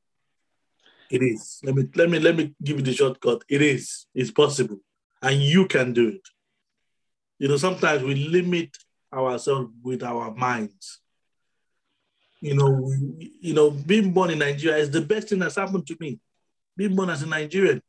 it 1.10 1.22
is. 1.22 1.60
Let 1.64 1.76
me 1.76 1.90
let 1.96 2.10
me 2.10 2.20
let 2.20 2.36
me 2.36 2.54
give 2.64 2.78
you 2.78 2.84
the 2.84 2.94
shortcut. 2.94 3.44
It 3.50 3.62
is. 3.62 4.06
It's 4.14 4.32
possible, 4.32 4.78
and 5.22 5.42
you 5.42 5.68
can 5.68 5.94
do 5.94 6.10
it. 6.10 6.28
You 7.40 7.48
know, 7.48 7.58
sometimes 7.58 8.04
we 8.04 8.16
limit 8.16 8.78
ourselves 9.14 9.72
with 9.82 10.04
our 10.04 10.34
minds. 10.34 11.00
You 12.42 12.56
know, 12.56 12.70
we, 12.70 13.34
you 13.40 13.54
know, 13.54 13.72
being 13.72 14.12
born 14.12 14.32
in 14.32 14.40
Nigeria 14.40 14.78
is 14.78 14.92
the 14.92 15.02
best 15.02 15.30
thing 15.30 15.40
that's 15.40 15.56
happened 15.56 15.88
to 15.88 15.98
me. 16.00 16.20
Being 16.76 16.96
born 16.96 17.10
as 17.10 17.22
a 17.22 17.28
Nigerian. 17.28 17.82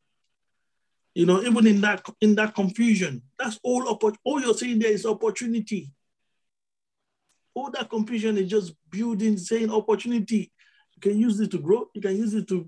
You 1.14 1.26
know, 1.26 1.42
even 1.42 1.66
in 1.66 1.80
that 1.80 2.04
in 2.20 2.34
that 2.36 2.54
confusion, 2.54 3.22
that's 3.38 3.58
all 3.62 3.86
all 4.24 4.40
you're 4.40 4.54
seeing 4.54 4.78
there 4.78 4.92
is 4.92 5.06
opportunity. 5.06 5.90
All 7.54 7.70
that 7.70 7.88
confusion 7.88 8.36
is 8.36 8.48
just 8.48 8.74
building, 8.90 9.38
saying 9.38 9.70
opportunity. 9.70 10.52
You 10.96 11.00
can 11.00 11.18
use 11.18 11.40
it 11.40 11.50
to 11.52 11.58
grow, 11.58 11.88
you 11.94 12.00
can 12.00 12.16
use 12.16 12.34
it 12.34 12.48
to, 12.48 12.66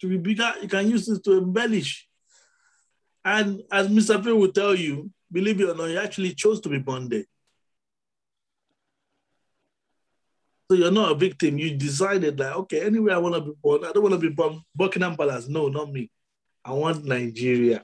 to 0.00 0.08
be 0.08 0.16
bigger, 0.16 0.52
you 0.62 0.68
can 0.68 0.88
use 0.90 1.08
it 1.08 1.24
to 1.24 1.38
embellish. 1.38 2.08
And 3.24 3.62
as 3.70 3.88
Mr. 3.88 4.22
Phil 4.22 4.36
will 4.36 4.52
tell 4.52 4.74
you, 4.74 5.10
believe 5.30 5.60
it 5.60 5.68
or 5.68 5.74
not, 5.74 5.88
he 5.88 5.98
actually 5.98 6.34
chose 6.34 6.60
to 6.62 6.68
be 6.68 6.78
born 6.78 7.08
there. 7.08 7.24
So 10.70 10.76
you're 10.76 10.90
not 10.90 11.12
a 11.12 11.14
victim. 11.14 11.58
You 11.58 11.76
decided 11.76 12.38
like, 12.38 12.54
okay, 12.54 12.82
anywhere 12.82 13.14
I 13.14 13.18
want 13.18 13.34
to 13.36 13.40
be 13.40 13.52
born, 13.62 13.84
I 13.84 13.92
don't 13.92 14.02
want 14.02 14.14
to 14.14 14.18
be 14.18 14.28
born 14.28 14.60
Buckingham 14.76 15.16
Palace. 15.16 15.48
No, 15.48 15.68
not 15.68 15.90
me. 15.90 16.10
I 16.62 16.72
want 16.72 17.06
Nigeria. 17.06 17.82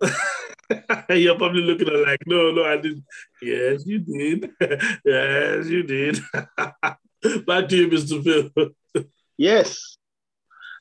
you're 1.08 1.36
probably 1.36 1.62
looking 1.62 1.88
at 1.88 2.06
like, 2.06 2.26
no, 2.26 2.50
no, 2.50 2.64
I 2.64 2.76
didn't. 2.76 3.04
Yes, 3.40 3.86
you 3.86 4.00
did. 4.00 4.50
yes, 5.04 5.66
you 5.68 5.82
did. 5.84 6.20
Back 7.46 7.68
to 7.68 7.76
you, 7.76 7.88
Mr. 7.88 8.22
Phil. 8.22 9.04
yes. 9.38 9.96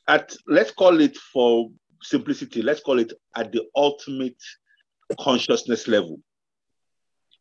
At 0.08 0.36
let's 0.48 0.72
call 0.72 1.00
it 1.00 1.16
for 1.16 1.70
simplicity, 2.02 2.62
let's 2.62 2.82
call 2.82 3.00
it 3.00 3.14
at 3.38 3.54
the 3.54 3.64
ultimate 3.76 4.36
consciousness 5.20 5.88
level. 5.88 6.20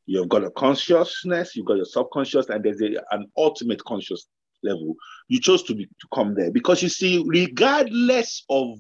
You've 0.07 0.29
got 0.29 0.45
a 0.45 0.51
consciousness, 0.51 1.55
you've 1.55 1.67
got 1.67 1.77
your 1.77 1.85
subconscious, 1.85 2.49
and 2.49 2.65
there's 2.65 2.81
a, 2.81 3.03
an 3.13 3.27
ultimate 3.37 3.83
conscious 3.85 4.27
level. 4.63 4.95
You 5.29 5.41
chose 5.41 5.63
to 5.65 5.75
be 5.75 5.87
to 5.87 6.09
come 6.13 6.35
there 6.35 6.51
because 6.51 6.83
you 6.83 6.89
see, 6.89 7.23
regardless 7.27 8.45
of 8.49 8.79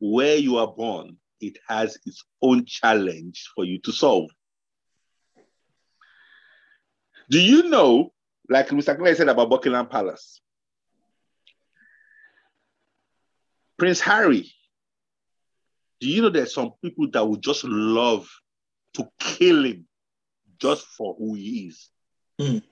where 0.00 0.36
you 0.36 0.58
are 0.58 0.68
born, 0.68 1.16
it 1.40 1.58
has 1.68 1.98
its 2.06 2.24
own 2.40 2.64
challenge 2.64 3.50
for 3.54 3.64
you 3.64 3.80
to 3.80 3.92
solve. 3.92 4.30
Do 7.30 7.40
you 7.40 7.68
know, 7.68 8.12
like 8.48 8.68
Mr. 8.68 8.96
Clay 8.96 9.14
said 9.14 9.28
about 9.28 9.50
Buckingham 9.50 9.86
Palace, 9.86 10.40
Prince 13.78 14.00
Harry, 14.00 14.52
do 16.00 16.08
you 16.08 16.22
know 16.22 16.28
there's 16.28 16.54
some 16.54 16.72
people 16.82 17.08
that 17.10 17.26
would 17.26 17.42
just 17.42 17.64
love 17.64 18.28
to 18.94 19.08
kill 19.18 19.64
him 19.64 19.86
just 20.62 20.86
for 20.86 21.14
who 21.18 21.34
he 21.34 21.66
is. 21.66 21.90
Mm. 22.40 22.62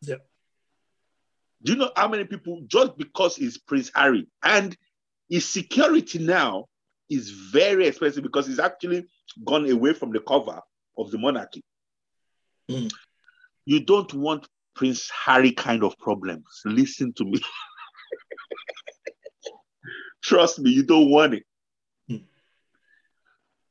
Yeah. 0.00 0.16
Do 1.62 1.72
you 1.72 1.78
know 1.78 1.90
how 1.94 2.08
many 2.08 2.24
people, 2.24 2.62
just 2.66 2.96
because 2.96 3.36
he's 3.36 3.58
Prince 3.58 3.90
Harry 3.94 4.26
and 4.42 4.74
his 5.28 5.46
security 5.46 6.18
now 6.18 6.66
is 7.10 7.30
very 7.30 7.86
expensive 7.86 8.22
because 8.22 8.46
he's 8.46 8.58
actually 8.58 9.04
gone 9.44 9.70
away 9.70 9.92
from 9.92 10.12
the 10.12 10.20
cover 10.20 10.60
of 10.96 11.10
the 11.10 11.18
monarchy. 11.18 11.62
Mm. 12.70 12.90
You 13.66 13.80
don't 13.80 14.12
want 14.14 14.48
Prince 14.74 15.10
Harry 15.10 15.52
kind 15.52 15.84
of 15.84 15.98
problems. 15.98 16.62
Listen 16.64 17.12
to 17.14 17.24
me. 17.24 17.38
Trust 20.22 20.58
me, 20.58 20.70
you 20.70 20.82
don't 20.82 21.10
want 21.10 21.34
it. 21.34 21.44
Mm. 22.10 22.24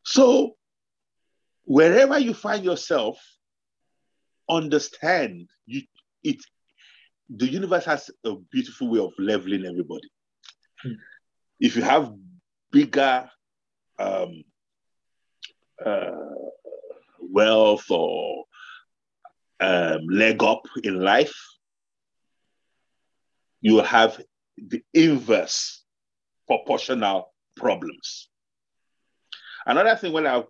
So 0.03 0.55
wherever 1.65 2.17
you 2.17 2.33
find 2.33 2.63
yourself, 2.63 3.19
understand 4.49 5.49
you 5.65 5.81
it 6.23 6.37
the 7.29 7.47
universe 7.47 7.85
has 7.85 8.11
a 8.23 8.35
beautiful 8.51 8.89
way 8.89 8.99
of 8.99 9.11
leveling 9.17 9.65
everybody. 9.65 10.09
Mm. 10.85 10.97
If 11.59 11.75
you 11.75 11.81
have 11.81 12.13
bigger 12.71 13.29
um, 13.97 14.43
uh, 15.83 16.11
wealth 17.19 17.89
or 17.89 18.45
um, 19.59 20.05
leg 20.07 20.43
up 20.43 20.61
in 20.83 21.01
life, 21.01 21.35
you 23.61 23.73
will 23.73 23.83
have 23.83 24.21
the 24.57 24.83
inverse 24.93 25.83
proportional 26.47 27.33
problems. 27.55 28.29
Another 29.65 29.95
thing 29.95 30.13
when 30.13 30.27
our, 30.27 30.45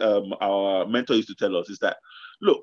um, 0.00 0.34
our 0.40 0.86
mentor 0.86 1.14
used 1.14 1.28
to 1.28 1.34
tell 1.34 1.56
us 1.56 1.70
is 1.70 1.78
that, 1.78 1.96
look, 2.40 2.62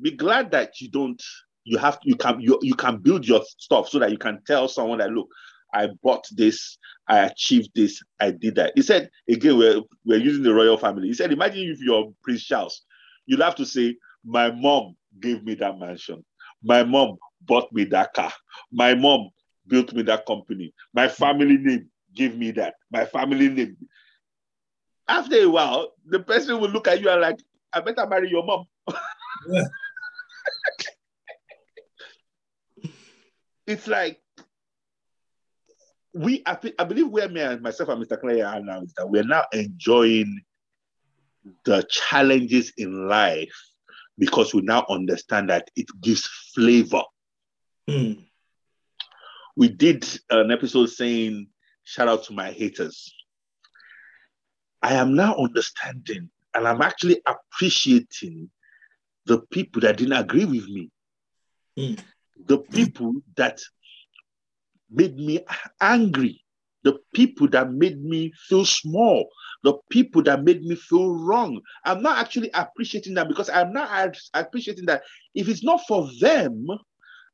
be 0.00 0.10
glad 0.10 0.50
that 0.50 0.80
you 0.80 0.90
don't, 0.90 1.22
you 1.64 1.78
have, 1.78 1.98
you 2.02 2.16
can, 2.16 2.40
you, 2.40 2.58
you 2.62 2.74
can 2.74 2.98
build 2.98 3.26
your 3.26 3.42
stuff 3.58 3.88
so 3.88 3.98
that 3.98 4.10
you 4.10 4.18
can 4.18 4.40
tell 4.46 4.68
someone 4.68 4.98
that, 4.98 5.10
look, 5.10 5.28
I 5.74 5.88
bought 6.02 6.26
this, 6.32 6.76
I 7.08 7.20
achieved 7.20 7.70
this, 7.74 8.02
I 8.20 8.30
did 8.30 8.56
that. 8.56 8.72
He 8.74 8.82
said, 8.82 9.10
again, 9.28 9.56
we're, 9.56 9.80
we're 10.04 10.18
using 10.18 10.42
the 10.42 10.54
royal 10.54 10.76
family. 10.76 11.08
He 11.08 11.14
said, 11.14 11.32
imagine 11.32 11.70
if 11.70 11.80
you're 11.80 12.12
Prince 12.22 12.44
Charles, 12.44 12.82
you'd 13.26 13.40
have 13.40 13.54
to 13.56 13.66
say, 13.66 13.96
my 14.24 14.50
mom 14.50 14.94
gave 15.20 15.42
me 15.44 15.54
that 15.54 15.78
mansion. 15.78 16.24
My 16.62 16.84
mom 16.84 17.16
bought 17.42 17.72
me 17.72 17.84
that 17.84 18.12
car. 18.14 18.32
My 18.70 18.94
mom 18.94 19.30
built 19.66 19.92
me 19.92 20.02
that 20.02 20.26
company. 20.26 20.72
My 20.94 21.08
family 21.08 21.56
name 21.58 21.88
gave 22.14 22.36
me 22.36 22.50
that. 22.52 22.74
My 22.90 23.04
family 23.04 23.48
name 23.48 23.76
after 25.12 25.36
a 25.36 25.48
while, 25.48 25.92
the 26.06 26.20
person 26.20 26.60
will 26.60 26.70
look 26.70 26.88
at 26.88 27.00
you 27.00 27.10
and 27.10 27.20
like, 27.20 27.38
I 27.72 27.80
better 27.80 28.06
marry 28.06 28.30
your 28.30 28.44
mom. 28.44 28.64
Yeah. 29.48 29.64
it's 33.66 33.86
like 33.86 34.20
we 36.14 36.42
I, 36.46 36.58
I 36.78 36.84
believe 36.84 37.08
where 37.08 37.28
me 37.28 37.40
and 37.40 37.62
myself 37.62 37.88
and 37.88 38.04
Mr. 38.04 38.20
Clay 38.20 38.42
are 38.42 38.60
now 38.60 38.82
is 38.82 38.92
that 38.96 39.08
we're 39.08 39.24
now 39.24 39.44
enjoying 39.52 40.42
the 41.64 41.84
challenges 41.90 42.72
in 42.76 43.08
life 43.08 43.54
because 44.18 44.54
we 44.54 44.62
now 44.62 44.84
understand 44.88 45.50
that 45.50 45.68
it 45.76 45.86
gives 46.00 46.26
flavor. 46.54 47.02
Mm. 47.88 48.24
We 49.56 49.68
did 49.68 50.06
an 50.30 50.50
episode 50.50 50.90
saying, 50.90 51.48
shout 51.84 52.08
out 52.08 52.24
to 52.24 52.32
my 52.32 52.52
haters. 52.52 53.12
I 54.82 54.94
am 54.94 55.14
now 55.14 55.36
understanding 55.36 56.30
and 56.54 56.66
I'm 56.66 56.82
actually 56.82 57.20
appreciating 57.26 58.50
the 59.26 59.38
people 59.50 59.80
that 59.82 59.96
didn't 59.96 60.14
agree 60.14 60.44
with 60.44 60.68
me. 60.68 60.90
Mm. 61.78 62.00
The 62.46 62.58
people 62.58 63.14
that 63.36 63.60
made 64.90 65.16
me 65.16 65.40
angry. 65.80 66.44
The 66.84 66.98
people 67.14 67.48
that 67.48 67.70
made 67.70 68.02
me 68.02 68.32
feel 68.48 68.64
small. 68.64 69.28
The 69.62 69.74
people 69.90 70.22
that 70.24 70.42
made 70.42 70.62
me 70.64 70.74
feel 70.74 71.14
wrong. 71.14 71.60
I'm 71.84 72.02
not 72.02 72.18
actually 72.18 72.50
appreciating 72.52 73.14
that 73.14 73.28
because 73.28 73.48
I'm 73.48 73.72
not 73.72 74.16
appreciating 74.34 74.86
that 74.86 75.02
if 75.34 75.48
it's 75.48 75.62
not 75.62 75.82
for 75.86 76.08
them, 76.20 76.66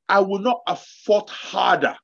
I 0.09 0.21
will 0.21 0.41
not 0.41 0.61
have 0.67 0.81
fought 0.81 1.31
harder. 1.31 1.97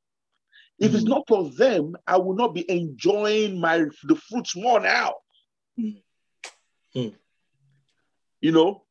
If 0.79 0.93
mm. 0.93 0.95
it's 0.95 1.05
not 1.05 1.25
for 1.29 1.51
them, 1.51 1.95
I 2.07 2.17
will 2.17 2.35
not 2.35 2.55
be 2.55 2.69
enjoying 2.71 3.61
my 3.61 3.85
the 4.05 4.17
fruits 4.17 4.57
more 4.57 4.81
now. 4.81 5.15
Mm. 5.79 7.15
You 8.41 8.53
know, 8.53 8.83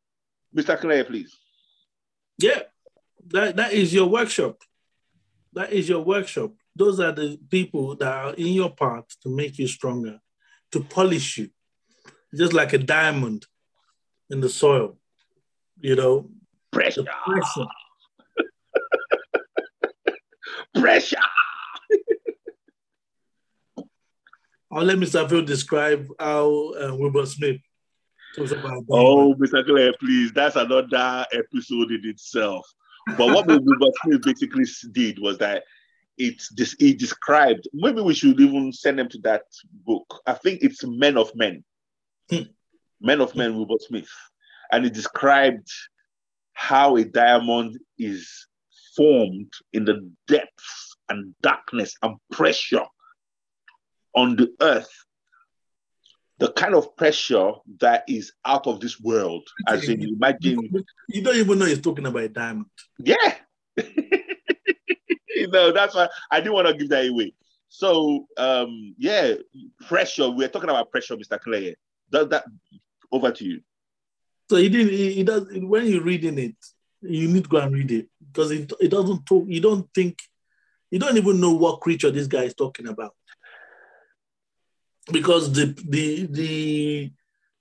Mr. 0.55 0.79
Clay, 0.79 1.03
please. 1.03 1.37
Yeah, 2.37 2.61
that, 3.27 3.55
that 3.55 3.73
is 3.73 3.93
your 3.93 4.07
workshop. 4.07 4.57
That 5.53 5.71
is 5.71 5.87
your 5.87 6.01
workshop. 6.01 6.53
Those 6.75 6.99
are 6.99 7.11
the 7.11 7.39
people 7.49 7.95
that 7.97 8.11
are 8.11 8.33
in 8.33 8.47
your 8.47 8.73
path 8.73 9.05
to 9.21 9.29
make 9.29 9.59
you 9.59 9.67
stronger, 9.67 10.19
to 10.71 10.83
polish 10.83 11.37
you, 11.37 11.49
just 12.35 12.53
like 12.53 12.73
a 12.73 12.79
diamond 12.79 13.45
in 14.29 14.41
the 14.41 14.49
soil. 14.49 14.97
You 15.79 15.95
know, 15.95 16.29
pressure. 16.71 17.03
Pressure. 17.03 17.67
pressure. 20.75 21.17
I'll 24.73 24.83
let 24.83 24.97
Mr. 24.97 25.29
Phil 25.29 25.43
describe 25.43 26.07
how 26.19 26.73
uh, 26.73 26.95
Wilbur 26.95 27.25
Smith 27.25 27.61
Oh, 28.37 29.35
Mr. 29.35 29.65
Claire, 29.65 29.93
please, 29.99 30.31
that's 30.31 30.55
another 30.55 31.25
episode 31.33 31.91
in 31.91 32.01
itself. 32.03 32.65
But 33.17 33.27
what 33.27 33.47
Wilbur 33.47 33.91
Smith 34.03 34.21
basically 34.23 34.65
did 34.91 35.19
was 35.19 35.37
that 35.37 35.63
it's 36.17 36.49
this 36.49 36.75
he 36.77 36.93
described 36.93 37.67
maybe 37.73 38.01
we 38.01 38.13
should 38.13 38.39
even 38.39 38.71
send 38.71 38.99
them 38.99 39.09
to 39.09 39.19
that 39.19 39.43
book. 39.85 40.21
I 40.25 40.33
think 40.33 40.61
it's 40.61 40.83
Men 40.83 41.17
of 41.17 41.31
Men. 41.35 41.63
Hmm. 42.29 42.43
Men 43.01 43.21
of 43.21 43.35
Men, 43.35 43.55
Wilbur 43.55 43.75
Smith. 43.79 44.09
And 44.71 44.83
he 44.83 44.89
described 44.89 45.67
how 46.53 46.95
a 46.95 47.03
diamond 47.03 47.79
is 47.97 48.47
formed 48.95 49.51
in 49.73 49.85
the 49.85 50.09
depths 50.27 50.95
and 51.09 51.35
darkness 51.41 51.95
and 52.01 52.15
pressure 52.31 52.85
on 54.15 54.35
the 54.35 54.53
earth 54.61 54.89
the 56.39 56.51
kind 56.51 56.75
of 56.75 56.95
pressure 56.97 57.53
that 57.79 58.03
is 58.07 58.33
out 58.45 58.67
of 58.67 58.79
this 58.79 58.99
world. 58.99 59.47
As 59.67 59.87
in, 59.87 60.01
imagine. 60.01 60.69
You 61.07 61.21
don't 61.21 61.37
even 61.37 61.59
know 61.59 61.65
he's 61.65 61.79
talking 61.79 62.05
about 62.05 62.23
a 62.23 62.27
diamond. 62.27 62.65
Yeah. 62.99 63.35
you 63.77 65.47
know, 65.47 65.71
that's 65.71 65.95
why 65.95 66.09
I 66.31 66.39
didn't 66.39 66.53
want 66.53 66.67
to 66.67 66.73
give 66.73 66.89
that 66.89 67.07
away. 67.07 67.33
So, 67.69 68.27
um, 68.37 68.93
yeah, 68.97 69.35
pressure. 69.87 70.29
We're 70.29 70.49
talking 70.49 70.69
about 70.69 70.91
pressure, 70.91 71.15
Mr. 71.15 71.39
Clay. 71.39 71.75
Does 72.11 72.27
that 72.29 72.43
over 73.11 73.31
to 73.31 73.45
you? 73.45 73.61
So 74.49 74.57
he 74.57 74.69
didn't. 74.69 74.91
He, 74.91 75.13
he 75.13 75.23
does. 75.23 75.47
When 75.49 75.87
you're 75.87 76.03
reading 76.03 76.37
it, 76.37 76.55
you 77.01 77.29
need 77.29 77.43
to 77.43 77.49
go 77.49 77.57
and 77.57 77.73
read 77.73 77.91
it 77.91 78.09
because 78.31 78.51
it, 78.51 78.71
it 78.79 78.89
doesn't 78.89 79.25
talk. 79.25 79.45
You 79.47 79.61
don't 79.61 79.87
think. 79.93 80.19
You 80.91 80.99
don't 80.99 81.17
even 81.17 81.39
know 81.39 81.53
what 81.53 81.79
creature 81.79 82.11
this 82.11 82.27
guy 82.27 82.43
is 82.43 82.53
talking 82.53 82.87
about 82.87 83.15
because 85.11 85.51
the 85.53 85.65
the 85.87 86.27
the 86.27 87.11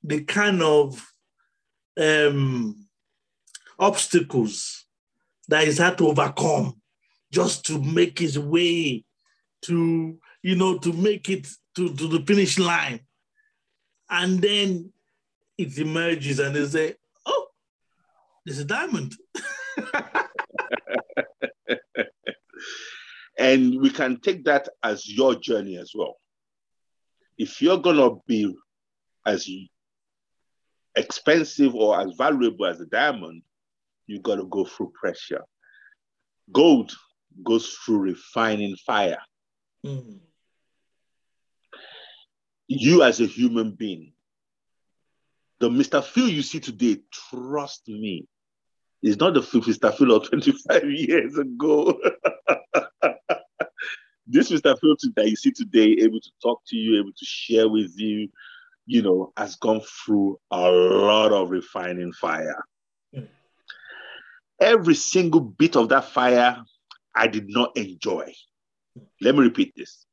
the 0.05 0.25
kind 0.25 0.63
of 0.63 1.05
um, 2.01 2.87
obstacles 3.79 4.87
that 5.49 5.65
he's 5.65 5.79
had 5.79 5.99
to 5.99 6.09
overcome 6.09 6.81
just 7.31 7.67
to 7.67 7.81
make 7.83 8.19
his 8.19 8.39
way 8.39 9.05
to 9.63 10.19
you 10.43 10.57
know 10.57 10.79
to 10.79 10.93
make 10.93 11.29
it 11.29 11.47
to, 11.75 11.95
to 11.95 12.09
the 12.09 12.25
finish 12.27 12.59
line. 12.59 13.01
And 14.11 14.41
then 14.41 14.93
it 15.57 15.79
emerges 15.79 16.39
and 16.39 16.55
they 16.55 16.67
say 16.67 16.95
oh 17.27 17.47
there's 18.45 18.59
a 18.59 18.65
diamond. 18.65 19.15
And 23.39 23.81
we 23.81 23.91
can 23.91 24.21
take 24.21 24.45
that 24.45 24.69
as 24.85 25.09
your 25.09 25.35
journey 25.35 25.77
as 25.77 25.93
well 25.97 26.17
if 27.43 27.61
you're 27.61 27.79
gonna 27.79 28.11
be 28.29 28.55
as 29.27 29.49
expensive 30.95 31.75
or 31.75 32.01
as 32.01 32.15
valuable 32.17 32.67
as 32.67 32.81
a 32.81 32.87
diamond, 32.87 33.43
you 34.07 34.21
gotta 34.21 34.45
go 34.45 34.65
through 34.65 34.93
pressure. 34.95 35.43
Gold 36.53 36.93
goes 37.45 37.67
through 37.67 37.99
refining 37.99 38.77
fire. 38.87 39.19
Mm. 39.85 40.21
You 42.69 43.03
as 43.03 43.21
a 43.21 43.27
human 43.27 43.73
being, 43.73 44.13
the 45.59 45.69
Mr. 45.69 46.03
Phil 46.05 46.29
you 46.29 46.43
see 46.43 46.61
today, 46.61 46.99
trust 47.13 47.89
me, 47.89 48.29
is 49.03 49.19
not 49.19 49.35
the 49.35 49.41
Mr. 49.41 49.93
Phil 49.93 50.15
of 50.15 50.29
25 50.29 50.85
years 50.93 51.37
ago. 51.37 51.99
This 54.33 54.51
Mr. 54.51 54.75
Filton 54.83 55.15
that 55.15 55.29
you 55.29 55.37
see 55.37 55.53
today, 55.53 55.97
able 56.01 56.21
to 56.21 56.31
talk 56.43 56.63
to 56.69 56.77
you, 56.77 56.99
able 56.99 57.13
to 57.13 57.25
share 57.25 57.69
with 57.69 57.93
you, 57.97 58.29
you 58.87 59.03
know, 59.03 59.33
has 59.37 59.57
gone 59.57 59.83
through 59.83 60.41
a 60.51 60.71
lot 60.71 61.33
of 61.33 61.51
refining 61.51 62.13
fire. 62.13 62.65
Mm. 63.15 63.29
Every 64.61 64.95
single 64.95 65.41
bit 65.41 65.77
of 65.77 65.91
that 65.91 66.07
fire, 66.07 66.65
I 67.15 67.27
did 67.27 67.49
not 67.49 67.77
enjoy. 67.77 68.33
Let 69.21 69.35
me 69.35 69.43
repeat 69.43 69.75
this. 69.77 70.07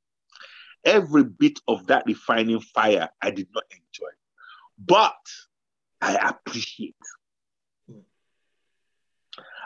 Every 0.86 1.24
bit 1.24 1.60
of 1.68 1.88
that 1.88 2.04
refining 2.06 2.60
fire, 2.60 3.10
I 3.22 3.32
did 3.32 3.48
not 3.54 3.64
enjoy. 3.72 4.12
But 4.78 5.18
I 6.02 6.16
appreciate. 6.30 6.96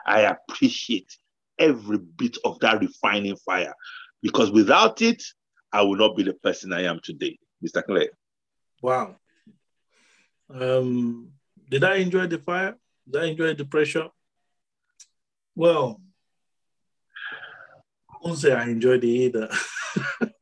I 0.05 0.21
appreciate 0.21 1.15
every 1.59 1.97
bit 1.97 2.37
of 2.43 2.59
that 2.59 2.81
refining 2.81 3.37
fire 3.37 3.73
because 4.23 4.49
without 4.51 5.01
it, 5.01 5.21
I 5.71 5.81
will 5.81 5.97
not 5.97 6.15
be 6.15 6.23
the 6.23 6.33
person 6.33 6.73
I 6.73 6.83
am 6.83 6.99
today, 7.03 7.37
Mr. 7.63 7.83
Clay. 7.85 8.09
Wow. 8.81 9.17
Um, 10.49 11.33
did 11.69 11.83
I 11.83 11.95
enjoy 11.95 12.27
the 12.27 12.39
fire? 12.39 12.75
Did 13.09 13.21
I 13.21 13.25
enjoy 13.25 13.53
the 13.53 13.65
pressure? 13.65 14.07
Well, 15.55 16.01
I 18.09 18.15
won't 18.23 18.39
say 18.39 18.53
I 18.53 18.63
enjoyed 18.63 19.03
it 19.03 19.07
either. 19.07 19.49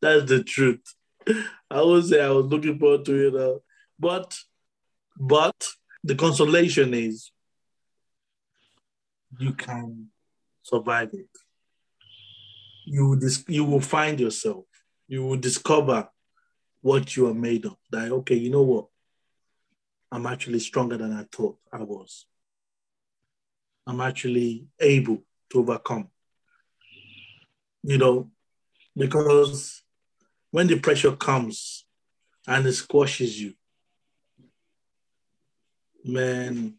That's 0.00 0.24
the 0.30 0.44
truth. 0.46 0.94
I 1.70 1.82
won't 1.82 2.04
say 2.04 2.22
I 2.22 2.30
was 2.30 2.46
looking 2.46 2.78
forward 2.78 3.04
to 3.06 3.28
it, 3.28 3.34
uh, 3.34 3.58
but 3.98 4.38
but 5.18 5.66
the 6.04 6.14
consolation 6.14 6.94
is 6.94 7.32
you 9.38 9.52
can 9.52 10.08
survive 10.62 11.10
it 11.12 11.28
you 12.86 13.16
dis- 13.16 13.44
you 13.48 13.64
will 13.64 13.80
find 13.80 14.18
yourself. 14.18 14.64
You 15.08 15.24
will 15.24 15.36
discover 15.36 16.08
what 16.80 17.16
you 17.16 17.26
are 17.26 17.34
made 17.34 17.66
of. 17.66 17.76
That, 17.90 18.12
okay, 18.12 18.36
you 18.36 18.48
know 18.50 18.62
what? 18.62 18.86
I'm 20.10 20.26
actually 20.26 20.60
stronger 20.60 20.96
than 20.96 21.12
I 21.12 21.26
thought 21.30 21.58
I 21.72 21.82
was. 21.82 22.26
I'm 23.86 24.00
actually 24.00 24.68
able 24.80 25.18
to 25.50 25.58
overcome. 25.58 26.08
You 27.82 27.98
know, 27.98 28.30
because 28.96 29.82
when 30.50 30.68
the 30.68 30.78
pressure 30.78 31.14
comes 31.16 31.84
and 32.46 32.66
it 32.66 32.72
squashes 32.72 33.40
you, 33.40 33.54
man, 36.04 36.74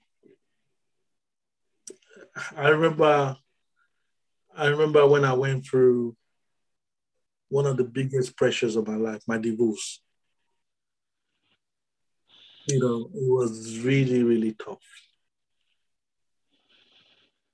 I 2.56 2.70
remember 2.70 3.38
I 4.58 4.68
remember 4.68 5.06
when 5.06 5.24
I 5.24 5.34
went 5.34 5.68
through 5.68 6.18
one 7.50 7.68
of 7.68 7.78
the 7.78 7.84
biggest 7.84 8.36
pressures 8.36 8.76
of 8.76 8.88
my 8.88 8.96
life, 8.96 9.22
my 9.28 9.38
divorce. 9.38 10.02
You 12.68 12.80
know, 12.80 13.10
it 13.14 13.30
was 13.30 13.80
really, 13.80 14.24
really 14.24 14.54
tough. 14.54 14.80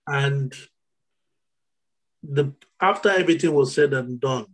And 0.07 0.53
the 2.23 2.53
after 2.79 3.09
everything 3.09 3.53
was 3.53 3.75
said 3.75 3.93
and 3.93 4.19
done, 4.19 4.45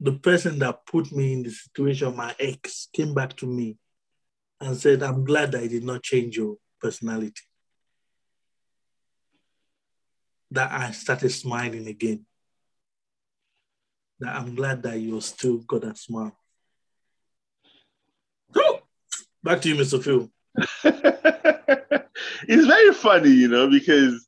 the 0.00 0.12
person 0.12 0.58
that 0.58 0.84
put 0.86 1.12
me 1.12 1.32
in 1.34 1.44
the 1.44 1.50
situation, 1.50 2.16
my 2.16 2.34
ex, 2.40 2.88
came 2.92 3.14
back 3.14 3.36
to 3.36 3.46
me 3.46 3.78
and 4.60 4.76
said, 4.76 5.04
I'm 5.04 5.24
glad 5.24 5.54
I 5.54 5.68
did 5.68 5.84
not 5.84 6.02
change 6.02 6.36
your 6.36 6.56
personality 6.80 7.42
that 10.50 10.72
I 10.72 10.90
started 10.90 11.30
smiling 11.30 11.86
again. 11.86 12.26
That 14.18 14.36
I'm 14.36 14.54
glad 14.54 14.82
that 14.82 14.98
you 14.98 15.20
still 15.20 15.58
got 15.58 15.82
that 15.82 15.98
smile. 15.98 16.36
Oh, 18.54 18.80
back 19.42 19.62
to 19.62 19.68
you, 19.68 19.76
Mr. 19.76 20.02
Phil. 20.02 20.30
it's 22.48 22.66
very 22.66 22.92
funny, 22.92 23.30
you 23.30 23.48
know, 23.48 23.70
because 23.70 24.26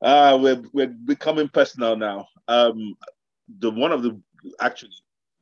uh, 0.00 0.38
we're 0.40 0.62
we're 0.72 0.86
becoming 0.86 1.48
personal 1.48 1.96
now. 1.96 2.26
Um, 2.48 2.94
the 3.58 3.70
one 3.70 3.92
of 3.92 4.02
the 4.02 4.20
actually 4.60 4.92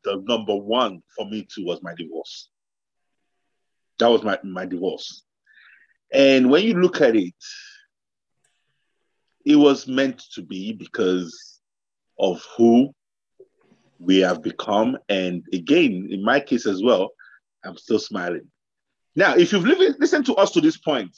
the 0.04 0.22
number 0.26 0.54
one 0.56 1.02
for 1.16 1.26
me 1.26 1.46
too 1.52 1.64
was 1.64 1.82
my 1.82 1.94
divorce. 1.94 2.48
That 3.98 4.08
was 4.08 4.22
my 4.22 4.38
my 4.42 4.66
divorce, 4.66 5.22
and 6.12 6.50
when 6.50 6.64
you 6.64 6.74
look 6.74 7.00
at 7.00 7.14
it, 7.14 7.34
it 9.44 9.56
was 9.56 9.86
meant 9.86 10.22
to 10.34 10.42
be 10.42 10.72
because 10.72 11.60
of 12.18 12.44
who 12.56 12.94
we 13.98 14.18
have 14.18 14.42
become. 14.42 14.98
And 15.08 15.44
again, 15.52 16.08
in 16.10 16.24
my 16.24 16.40
case 16.40 16.66
as 16.66 16.82
well, 16.82 17.10
I'm 17.64 17.76
still 17.76 17.98
smiling. 17.98 18.48
Now, 19.14 19.34
if 19.34 19.52
you've 19.52 19.64
listened 19.64 20.26
to 20.26 20.34
us 20.34 20.50
to 20.52 20.60
this 20.60 20.76
point, 20.76 21.14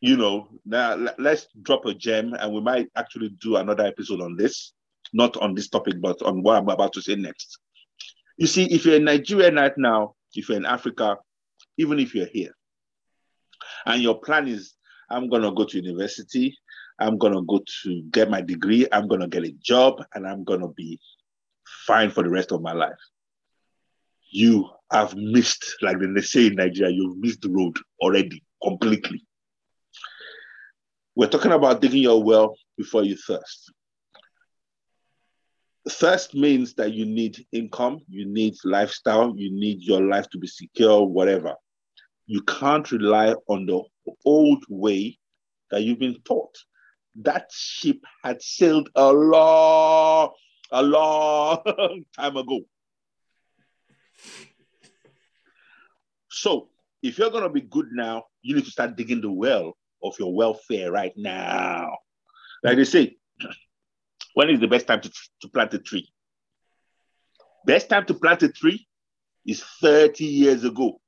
you 0.00 0.16
know, 0.16 0.48
now 0.64 0.96
let's 1.18 1.46
drop 1.62 1.84
a 1.84 1.92
gem 1.92 2.32
and 2.32 2.52
we 2.52 2.60
might 2.60 2.88
actually 2.96 3.30
do 3.40 3.56
another 3.56 3.84
episode 3.84 4.22
on 4.22 4.36
this, 4.36 4.72
not 5.12 5.36
on 5.36 5.54
this 5.54 5.68
topic, 5.68 6.00
but 6.00 6.20
on 6.22 6.42
what 6.42 6.56
I'm 6.56 6.68
about 6.68 6.94
to 6.94 7.02
say 7.02 7.16
next. 7.16 7.58
You 8.38 8.46
see, 8.46 8.64
if 8.72 8.86
you're 8.86 8.96
in 8.96 9.04
Nigeria 9.04 9.52
right 9.52 9.76
now, 9.76 10.14
if 10.34 10.48
you're 10.48 10.56
in 10.56 10.64
Africa, 10.64 11.18
even 11.76 11.98
if 11.98 12.14
you're 12.14 12.26
here, 12.26 12.54
and 13.84 14.02
your 14.02 14.18
plan 14.18 14.48
is 14.48 14.74
I'm 15.10 15.28
going 15.28 15.42
to 15.42 15.52
go 15.52 15.64
to 15.64 15.76
university. 15.76 16.56
I'm 16.98 17.18
going 17.18 17.32
to 17.32 17.42
go 17.42 17.60
to 17.82 18.02
get 18.10 18.30
my 18.30 18.40
degree. 18.40 18.86
I'm 18.92 19.08
going 19.08 19.20
to 19.22 19.28
get 19.28 19.44
a 19.44 19.52
job 19.60 20.02
and 20.14 20.26
I'm 20.26 20.44
going 20.44 20.60
to 20.60 20.68
be 20.68 21.00
fine 21.86 22.10
for 22.10 22.22
the 22.22 22.30
rest 22.30 22.52
of 22.52 22.62
my 22.62 22.72
life. 22.72 22.98
You 24.30 24.68
have 24.92 25.14
missed, 25.16 25.76
like 25.82 25.96
they 25.98 26.20
say 26.20 26.46
in 26.46 26.54
Nigeria, 26.54 26.94
you've 26.94 27.18
missed 27.18 27.42
the 27.42 27.50
road 27.50 27.76
already 28.00 28.44
completely. 28.62 29.24
We're 31.16 31.28
talking 31.28 31.52
about 31.52 31.80
digging 31.80 32.02
your 32.02 32.22
well 32.22 32.56
before 32.76 33.02
you 33.02 33.16
thirst. 33.16 33.72
Thirst 35.88 36.34
means 36.34 36.74
that 36.74 36.92
you 36.92 37.06
need 37.06 37.44
income, 37.52 38.00
you 38.08 38.26
need 38.26 38.54
lifestyle, 38.64 39.34
you 39.36 39.50
need 39.50 39.82
your 39.82 40.02
life 40.02 40.28
to 40.30 40.38
be 40.38 40.46
secure, 40.46 41.04
whatever. 41.04 41.54
You 42.26 42.42
can't 42.42 42.90
rely 42.92 43.34
on 43.48 43.66
the 43.66 43.82
old 44.24 44.64
way 44.68 45.18
that 45.70 45.82
you've 45.82 45.98
been 45.98 46.20
taught. 46.24 46.56
That 47.22 47.50
ship 47.52 47.98
had 48.22 48.42
sailed 48.42 48.88
a 48.94 49.12
long, 49.12 50.30
a 50.70 50.82
long 50.82 52.04
time 52.16 52.36
ago. 52.36 52.60
So, 56.30 56.68
if 57.02 57.18
you're 57.18 57.30
going 57.30 57.42
to 57.42 57.50
be 57.50 57.62
good 57.62 57.88
now, 57.92 58.24
you 58.42 58.54
need 58.54 58.64
to 58.64 58.70
start 58.70 58.96
digging 58.96 59.20
the 59.20 59.30
well 59.30 59.76
of 60.02 60.18
your 60.18 60.34
welfare 60.34 60.92
right 60.92 61.12
now. 61.16 61.96
Like 62.62 62.76
they 62.76 62.84
say, 62.84 63.16
when 64.34 64.50
is 64.50 64.60
the 64.60 64.68
best 64.68 64.86
time 64.86 65.00
to, 65.00 65.10
to 65.42 65.48
plant 65.48 65.74
a 65.74 65.78
tree? 65.78 66.08
Best 67.66 67.88
time 67.88 68.06
to 68.06 68.14
plant 68.14 68.42
a 68.42 68.48
tree 68.48 68.86
is 69.46 69.62
30 69.80 70.24
years 70.24 70.64
ago. 70.64 71.00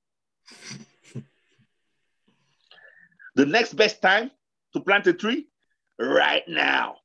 The 3.35 3.47
next 3.47 3.75
best 3.75 4.03
time 4.03 4.31
to 4.73 4.81
plant 4.81 5.07
a 5.07 5.13
tree? 5.13 5.49
Right 5.99 6.43
now. 6.49 6.97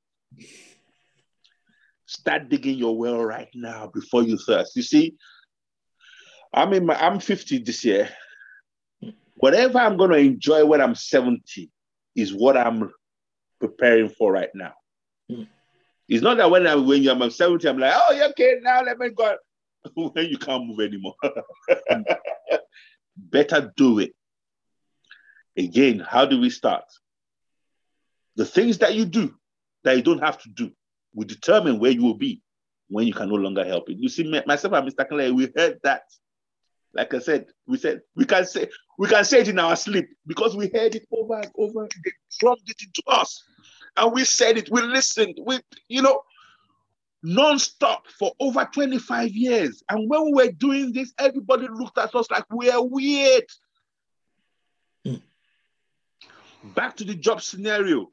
Start 2.06 2.50
digging 2.50 2.78
your 2.78 2.98
well 2.98 3.24
right 3.24 3.50
now 3.54 3.92
before 3.94 4.24
you 4.24 4.38
thirst. 4.38 4.76
You 4.76 4.82
see, 4.82 5.16
I'm 6.54 6.74
in 6.74 6.86
my 6.86 6.96
I'm 6.96 7.20
50 7.20 7.60
this 7.60 7.84
year. 7.84 8.10
Whatever 9.36 9.80
I'm 9.80 9.98
gonna 9.98 10.18
enjoy 10.18 10.66
when 10.66 10.82
I'm 10.82 10.96
70 10.96 11.70
is 12.16 12.34
what 12.34 12.58
I'm 12.58 12.92
preparing 13.60 14.10
for 14.10 14.32
right 14.32 14.50
now. 14.56 14.74
Mm. 15.32 15.48
It's 16.08 16.24
not 16.24 16.38
that 16.38 16.50
when 16.50 16.66
I'm 16.66 16.88
when 16.88 17.04
you're 17.04 17.30
70, 17.30 17.68
I'm 17.68 17.78
like, 17.78 17.94
oh, 17.94 18.14
yeah, 18.14 18.28
okay, 18.28 18.56
now 18.62 18.82
let 18.82 18.98
me 18.98 19.10
go. 19.10 19.36
when 19.96 20.26
you 20.26 20.38
can't 20.38 20.66
move 20.66 20.80
anymore. 20.80 21.16
mm. 21.24 22.04
Better 23.18 23.74
do 23.76 24.00
it. 24.00 24.14
Again, 25.58 26.00
how 26.00 26.26
do 26.26 26.40
we 26.40 26.50
start? 26.50 26.86
The 28.36 28.46
things 28.46 28.78
that 28.80 28.94
you 28.94 29.06
do 29.06 29.34
that 29.84 29.98
you 29.98 30.04
don't 30.04 30.24
have 30.24 30.38
to 30.44 30.50
do 30.50 30.72
will 31.16 31.26
determine 31.26 31.80
where 31.80 31.92
you 31.92 32.04
will 32.04 32.14
be 32.14 32.42
when 32.90 33.08
you 33.08 33.14
can 33.14 33.30
no 33.30 33.36
longer 33.36 33.66
help 33.66 33.90
it. 33.90 33.98
You 33.98 34.10
see, 34.10 34.24
myself 34.46 34.74
and 34.74 34.88
Mr. 34.88 35.08
Clay, 35.08 35.32
we 35.32 35.52
heard 35.56 35.80
that. 35.84 36.04
Like 36.94 37.14
I 37.14 37.20
said, 37.20 37.48
we 37.68 37.78
said 37.78 38.02
we 38.16 38.26
can 38.26 38.46
say 38.46 38.68
we 38.98 39.08
can 39.08 39.26
say 39.26 39.42
it 39.42 39.50
in 39.50 39.60
our 39.60 39.76
sleep 39.76 40.08
because 40.26 40.56
we 40.56 40.72
heard 40.74 40.96
it 40.96 41.06
over 41.12 41.36
and 41.36 41.52
over. 41.58 41.88
They 42.04 42.12
drummed 42.40 42.62
it 42.66 42.82
into 42.82 43.04
us, 43.08 43.44
and 43.98 44.14
we 44.14 44.24
said 44.24 44.58
it. 44.58 44.70
We 44.72 44.82
listened. 44.82 45.38
We, 45.46 45.60
you 45.90 46.02
know, 46.02 46.22
non-stop 47.24 48.08
for 48.20 48.32
over 48.40 48.68
25 48.74 49.30
years. 49.32 49.84
And 49.90 50.10
when 50.10 50.26
we 50.26 50.34
were 50.34 50.52
doing 50.52 50.94
this, 50.94 51.14
everybody 51.20 51.68
looked 51.68 51.98
at 51.98 52.16
us 52.16 52.32
like 52.32 52.46
we 52.52 52.70
are 52.72 52.84
weird. 52.84 53.44
Mm. 55.06 55.22
Back 56.76 56.98
to 56.98 57.04
the 57.04 57.16
job 57.16 57.42
scenario. 57.42 58.12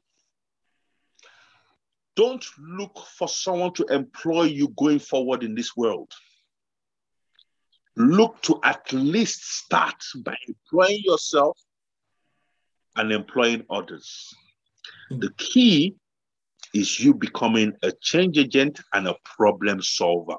Don't 2.15 2.45
look 2.57 2.97
for 3.17 3.27
someone 3.27 3.73
to 3.73 3.85
employ 3.85 4.43
you 4.43 4.69
going 4.77 4.99
forward 4.99 5.43
in 5.43 5.53
this 5.53 5.75
world. 5.75 6.11
Look 7.97 8.41
to 8.43 8.59
at 8.63 8.91
least 8.93 9.43
start 9.43 10.01
by 10.23 10.35
employing 10.47 11.01
yourself 11.03 11.57
and 12.95 13.11
employing 13.11 13.65
others. 13.69 14.33
Hmm. 15.09 15.19
The 15.19 15.31
key 15.37 15.95
is 16.73 16.99
you 16.99 17.13
becoming 17.13 17.73
a 17.83 17.91
change 18.01 18.37
agent 18.37 18.81
and 18.93 19.07
a 19.07 19.15
problem 19.23 19.81
solver. 19.81 20.37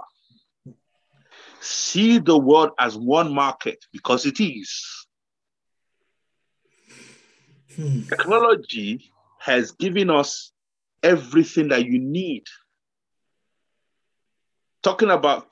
See 1.61 2.19
the 2.19 2.39
world 2.39 2.71
as 2.79 2.97
one 2.97 3.33
market 3.35 3.79
because 3.93 4.27
it 4.27 4.41
is. 4.41 5.06
Hmm. 7.77 8.03
Technology 8.03 9.13
has 9.39 9.73
given 9.73 10.11
us 10.11 10.53
everything 11.03 11.69
that 11.69 11.85
you 11.85 11.99
need. 11.99 12.45
Talking 14.83 15.11
about 15.11 15.49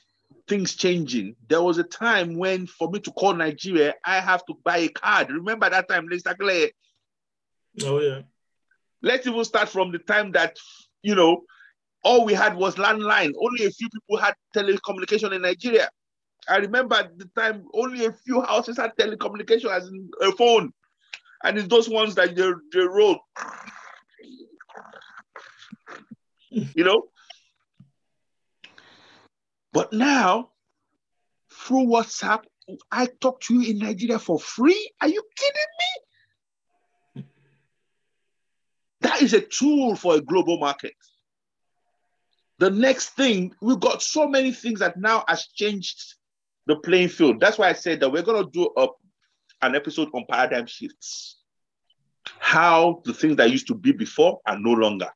things 0.48 0.74
changing, 0.74 1.36
there 1.48 1.62
was 1.62 1.78
a 1.78 1.84
time 1.84 2.36
when 2.36 2.66
for 2.66 2.90
me 2.90 3.00
to 3.00 3.10
call 3.12 3.34
Nigeria, 3.34 3.94
I 4.04 4.20
have 4.20 4.44
to 4.46 4.54
buy 4.64 4.78
a 4.78 4.88
card. 4.88 5.30
Remember 5.30 5.68
that 5.68 5.88
time, 5.88 6.08
Mr. 6.08 6.36
Clay? 6.38 6.72
Oh, 7.84 8.00
yeah. 8.00 8.22
Let's 9.02 9.26
even 9.26 9.44
start 9.44 9.68
from 9.68 9.92
the 9.92 9.98
time 9.98 10.32
that, 10.32 10.56
you 11.02 11.14
know, 11.14 11.42
all 12.02 12.24
we 12.24 12.34
had 12.34 12.56
was 12.56 12.76
landline. 12.76 13.32
Only 13.40 13.66
a 13.66 13.70
few 13.70 13.88
people 13.88 14.16
had 14.16 14.34
telecommunication 14.54 15.34
in 15.34 15.42
Nigeria. 15.42 15.88
I 16.48 16.58
remember 16.58 16.96
at 16.96 17.18
the 17.18 17.28
time 17.36 17.64
only 17.72 18.04
a 18.04 18.12
few 18.12 18.42
houses 18.42 18.76
had 18.76 18.92
telecommunication 18.98 19.70
as 19.70 19.88
in 19.88 20.10
a 20.20 20.32
phone. 20.32 20.72
And 21.44 21.58
it's 21.58 21.68
those 21.68 21.88
ones 21.88 22.16
that 22.16 22.34
they, 22.34 22.50
they 22.72 22.86
roll 22.86 23.20
you 26.54 26.84
know? 26.84 27.04
But 29.72 29.92
now, 29.92 30.50
through 31.52 31.86
WhatsApp, 31.86 32.44
I 32.90 33.08
talk 33.20 33.40
to 33.42 33.54
you 33.54 33.72
in 33.72 33.78
Nigeria 33.78 34.18
for 34.18 34.38
free. 34.38 34.90
Are 35.00 35.08
you 35.08 35.22
kidding 35.36 35.62
me? 37.16 37.24
That 39.00 39.20
is 39.20 39.34
a 39.34 39.40
tool 39.40 39.96
for 39.96 40.14
a 40.14 40.20
global 40.20 40.58
market. 40.58 40.94
The 42.58 42.70
next 42.70 43.10
thing, 43.10 43.52
we've 43.60 43.80
got 43.80 44.00
so 44.00 44.28
many 44.28 44.52
things 44.52 44.78
that 44.80 44.96
now 44.96 45.24
has 45.26 45.48
changed 45.48 46.14
the 46.66 46.76
playing 46.76 47.08
field. 47.08 47.40
That's 47.40 47.58
why 47.58 47.68
I 47.68 47.72
said 47.74 48.00
that 48.00 48.10
we're 48.10 48.22
going 48.22 48.44
to 48.44 48.50
do 48.50 48.70
a, 48.76 48.86
an 49.64 49.74
episode 49.74 50.08
on 50.14 50.24
paradigm 50.28 50.66
shifts. 50.66 51.38
How 52.38 53.02
the 53.04 53.12
things 53.12 53.36
that 53.36 53.50
used 53.50 53.66
to 53.68 53.74
be 53.74 53.92
before 53.92 54.40
are 54.46 54.58
no 54.58 54.72
longer. 54.72 55.08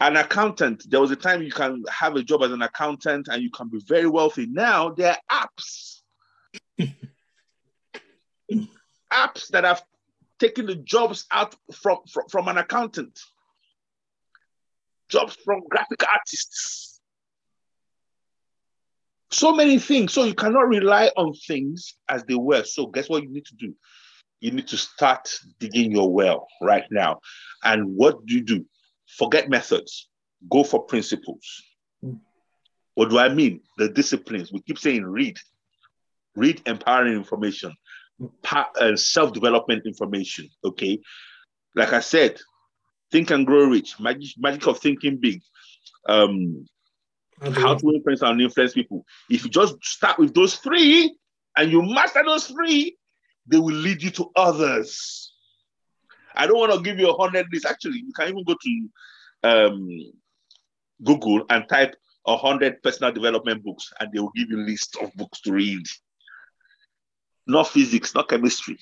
An 0.00 0.16
accountant 0.16 0.84
there 0.88 1.00
was 1.00 1.10
a 1.10 1.16
time 1.16 1.42
you 1.42 1.50
can 1.50 1.82
have 1.90 2.14
a 2.14 2.22
job 2.22 2.44
as 2.44 2.52
an 2.52 2.62
accountant 2.62 3.26
and 3.28 3.42
you 3.42 3.50
can 3.50 3.68
be 3.68 3.80
very 3.86 4.06
wealthy. 4.06 4.46
Now 4.46 4.90
there 4.90 5.16
are 5.30 5.48
apps. 5.48 6.02
Apps 9.12 9.48
that 9.48 9.64
have 9.64 9.82
taken 10.38 10.66
the 10.66 10.76
jobs 10.76 11.26
out 11.32 11.56
from, 11.72 11.98
from, 12.12 12.24
from 12.30 12.46
an 12.48 12.58
accountant. 12.58 13.18
Jobs 15.08 15.36
from 15.44 15.62
graphic 15.68 16.04
artists 16.06 16.87
so 19.30 19.54
many 19.54 19.78
things 19.78 20.12
so 20.12 20.24
you 20.24 20.34
cannot 20.34 20.68
rely 20.68 21.10
on 21.16 21.32
things 21.46 21.94
as 22.08 22.24
they 22.24 22.34
were 22.34 22.64
so 22.64 22.86
guess 22.86 23.08
what 23.08 23.22
you 23.22 23.28
need 23.30 23.44
to 23.44 23.54
do 23.56 23.74
you 24.40 24.50
need 24.50 24.66
to 24.68 24.76
start 24.76 25.28
digging 25.58 25.90
your 25.90 26.12
well 26.12 26.46
right 26.62 26.84
now 26.90 27.18
and 27.64 27.84
what 27.96 28.24
do 28.24 28.34
you 28.34 28.42
do 28.42 28.64
Forget 29.16 29.48
methods, 29.48 30.08
go 30.50 30.62
for 30.62 30.84
principles. 30.84 31.62
What 32.94 33.10
do 33.10 33.18
I 33.18 33.28
mean? 33.28 33.60
The 33.78 33.88
disciplines. 33.88 34.52
We 34.52 34.60
keep 34.60 34.78
saying 34.78 35.04
read, 35.04 35.36
read 36.34 36.60
empowering 36.66 37.14
information, 37.14 37.72
uh, 38.50 38.96
self 38.96 39.32
development 39.32 39.86
information. 39.86 40.48
Okay. 40.64 41.00
Like 41.74 41.92
I 41.92 42.00
said, 42.00 42.38
think 43.10 43.30
and 43.30 43.46
grow 43.46 43.64
rich, 43.66 43.98
magic, 44.00 44.32
magic 44.36 44.66
of 44.66 44.78
thinking 44.78 45.16
big, 45.16 45.40
um. 46.08 46.66
How 47.40 47.74
to 47.74 47.92
influence 47.92 48.22
and 48.22 48.40
influence 48.40 48.74
people. 48.74 49.04
If 49.30 49.44
you 49.44 49.50
just 49.50 49.76
start 49.84 50.18
with 50.18 50.34
those 50.34 50.56
three 50.56 51.16
and 51.56 51.70
you 51.70 51.82
master 51.82 52.22
those 52.24 52.46
three, 52.46 52.96
they 53.46 53.58
will 53.58 53.74
lead 53.74 54.02
you 54.02 54.10
to 54.10 54.30
others. 54.36 55.32
I 56.34 56.46
don't 56.46 56.58
want 56.58 56.72
to 56.72 56.80
give 56.80 56.98
you 56.98 57.10
a 57.10 57.16
hundred 57.16 57.46
list. 57.52 57.66
Actually, 57.66 57.98
you 57.98 58.12
can 58.14 58.28
even 58.28 58.44
go 58.44 58.54
to 58.54 58.88
um, 59.44 59.88
Google 61.02 61.44
and 61.50 61.68
type 61.68 61.94
a 62.26 62.36
hundred 62.36 62.82
personal 62.82 63.12
development 63.12 63.64
books, 63.64 63.92
and 63.98 64.12
they 64.12 64.20
will 64.20 64.32
give 64.34 64.50
you 64.50 64.58
a 64.58 64.66
list 64.66 64.96
of 65.00 65.12
books 65.14 65.40
to 65.42 65.52
read. 65.52 65.84
Not 67.46 67.68
physics, 67.68 68.14
not 68.14 68.28
chemistry, 68.28 68.78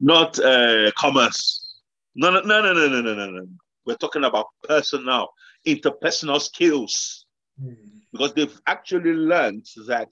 not 0.00 0.38
uh, 0.38 0.90
commerce. 0.96 1.80
No, 2.14 2.30
no, 2.30 2.40
no, 2.40 2.60
no, 2.60 2.72
no, 2.72 2.88
no, 2.88 3.14
no, 3.14 3.30
no. 3.30 3.46
We're 3.86 3.96
talking 3.96 4.24
about 4.24 4.46
personal, 4.62 5.28
interpersonal 5.66 6.42
skills. 6.42 7.24
Mm. 7.62 7.76
Because 8.12 8.34
they've 8.34 8.60
actually 8.66 9.12
learned 9.12 9.66
that 9.86 10.08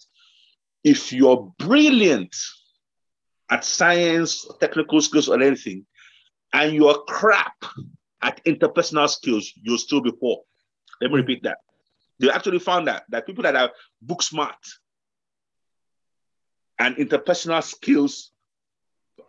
if 0.85 1.13
you're 1.13 1.53
brilliant 1.59 2.35
at 3.51 3.65
science, 3.65 4.47
technical 4.61 5.01
skills, 5.01 5.29
or 5.29 5.41
anything, 5.41 5.87
and 6.53 6.75
you're 6.75 7.03
crap 7.09 7.55
at 8.23 8.45
interpersonal 8.45 9.09
skills, 9.09 9.53
you'll 9.63 9.79
still 9.79 10.01
be 10.01 10.13
poor. 10.13 10.43
Let 11.01 11.11
me 11.11 11.19
repeat 11.19 11.43
that. 11.45 11.59
They 12.19 12.31
actually 12.31 12.59
found 12.59 12.89
that 12.89 13.05
that 13.11 13.27
people 13.27 13.43
that 13.43 13.57
are 13.57 13.71
book 14.01 14.23
smart, 14.23 14.57
and 16.79 16.97
interpersonal 16.97 17.63
skills 17.63 18.33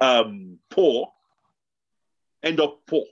um, 0.02 0.60
poor 0.70 1.12
end 2.44 2.60
up 2.60 2.80
poor. 2.88 3.04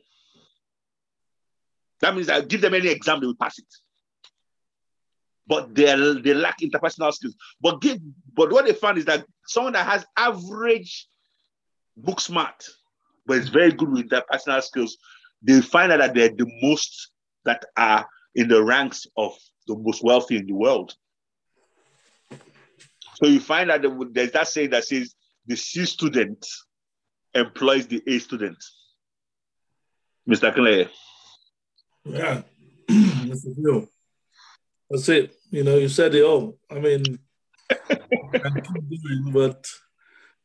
That 2.01 2.15
means 2.15 2.29
I 2.29 2.41
give 2.41 2.61
them 2.61 2.73
any 2.73 2.89
exam, 2.89 3.19
they 3.19 3.25
will 3.25 3.35
pass 3.35 3.57
it. 3.57 3.65
But 5.47 5.75
they 5.75 5.85
they 6.21 6.33
lack 6.33 6.59
interpersonal 6.59 7.13
skills. 7.13 7.35
But 7.61 7.81
give 7.81 7.99
but 8.33 8.51
what 8.51 8.65
they 8.65 8.73
found 8.73 8.97
is 8.97 9.05
that 9.05 9.25
someone 9.45 9.73
that 9.73 9.85
has 9.85 10.05
average 10.17 11.07
book 11.97 12.19
smart, 12.19 12.67
but 13.25 13.37
is 13.37 13.49
very 13.49 13.71
good 13.71 13.91
with 13.91 14.09
interpersonal 14.09 14.63
skills, 14.63 14.97
they 15.41 15.61
find 15.61 15.91
out 15.91 15.99
that 15.99 16.13
they're 16.13 16.29
the 16.29 16.49
most 16.61 17.11
that 17.45 17.63
are 17.77 18.07
in 18.33 18.47
the 18.47 18.63
ranks 18.63 19.07
of 19.15 19.33
the 19.67 19.75
most 19.77 20.03
wealthy 20.03 20.37
in 20.37 20.45
the 20.47 20.53
world. 20.53 20.93
So 23.15 23.27
you 23.27 23.39
find 23.39 23.69
that 23.69 23.83
there's 24.11 24.31
that 24.31 24.47
saying 24.47 24.71
that 24.71 24.85
says 24.85 25.15
the 25.47 25.55
C 25.55 25.85
student 25.85 26.45
employs 27.33 27.87
the 27.87 28.01
A 28.07 28.19
student. 28.19 28.57
Mr. 30.27 30.53
Clay. 30.53 30.89
Yeah, 32.03 32.41
that's 34.89 35.09
it. 35.09 35.34
You 35.51 35.63
know, 35.63 35.77
you 35.77 35.89
said 35.89 36.15
it 36.15 36.23
all. 36.23 36.57
I 36.69 36.79
mean, 36.79 37.03
doing, 38.31 39.29
but 39.33 39.65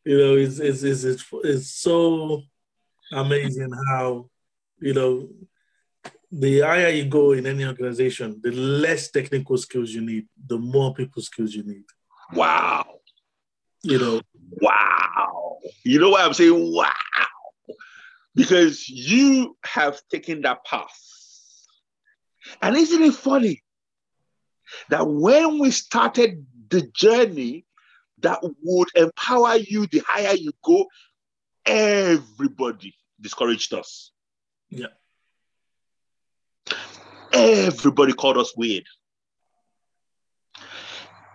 you 0.04 0.18
know, 0.18 0.36
it's 0.36 0.58
it's 0.58 0.82
it's 0.82 1.04
it's, 1.04 1.24
it's 1.44 1.70
so 1.70 2.42
amazing 3.12 3.70
how 3.88 4.28
you 4.80 4.94
know 4.94 5.28
the 6.32 6.60
higher 6.60 6.88
you 6.88 7.06
go 7.06 7.32
in 7.32 7.46
any 7.46 7.64
organization, 7.64 8.40
the 8.42 8.52
less 8.52 9.10
technical 9.10 9.56
skills 9.58 9.90
you 9.90 10.00
need, 10.00 10.28
the 10.46 10.58
more 10.58 10.94
people 10.94 11.22
skills 11.22 11.54
you 11.54 11.64
need. 11.64 11.84
Wow. 12.32 13.00
You 13.82 13.98
know. 13.98 14.20
Wow. 14.60 15.58
You 15.84 15.98
know 15.98 16.10
why 16.10 16.22
I'm 16.22 16.34
saying 16.34 16.72
wow? 16.72 16.92
Because 18.34 18.88
you 18.88 19.56
have 19.64 20.00
taken 20.10 20.42
that 20.42 20.64
path. 20.64 20.98
And 22.62 22.76
isn't 22.76 23.02
it 23.02 23.14
funny 23.14 23.62
that 24.88 25.06
when 25.06 25.58
we 25.58 25.70
started 25.70 26.46
the 26.68 26.82
journey 26.94 27.64
that 28.18 28.40
would 28.62 28.88
empower 28.94 29.56
you 29.56 29.86
the 29.86 30.02
higher 30.06 30.34
you 30.34 30.52
go, 30.62 30.86
everybody 31.66 32.94
discouraged 33.20 33.74
us. 33.74 34.12
Yeah. 34.68 34.86
Everybody 37.32 38.12
called 38.12 38.38
us 38.38 38.56
weird. 38.56 38.84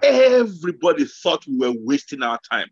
Everybody 0.03 1.05
thought 1.05 1.45
we 1.47 1.57
were 1.57 1.73
wasting 1.79 2.21
our 2.21 2.39
time. 2.51 2.69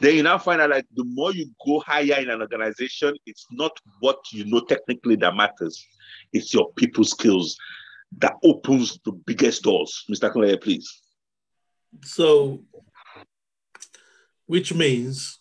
Then 0.00 0.16
you 0.16 0.22
now 0.22 0.36
find 0.36 0.60
out 0.60 0.70
like 0.70 0.86
the 0.94 1.04
more 1.04 1.32
you 1.32 1.48
go 1.64 1.80
higher 1.80 2.20
in 2.20 2.28
an 2.28 2.40
organization, 2.40 3.14
it's 3.24 3.46
not 3.50 3.72
what 4.00 4.18
you 4.32 4.44
know 4.44 4.60
technically 4.60 5.16
that 5.16 5.34
matters. 5.34 5.84
It's 6.32 6.52
your 6.52 6.72
people 6.74 7.04
skills 7.04 7.56
that 8.18 8.34
opens 8.42 8.98
the 9.04 9.12
biggest 9.12 9.62
doors. 9.62 10.04
Mr. 10.10 10.32
Clay, 10.32 10.56
please. 10.56 11.00
So, 12.02 12.64
which 14.46 14.74
means 14.74 15.38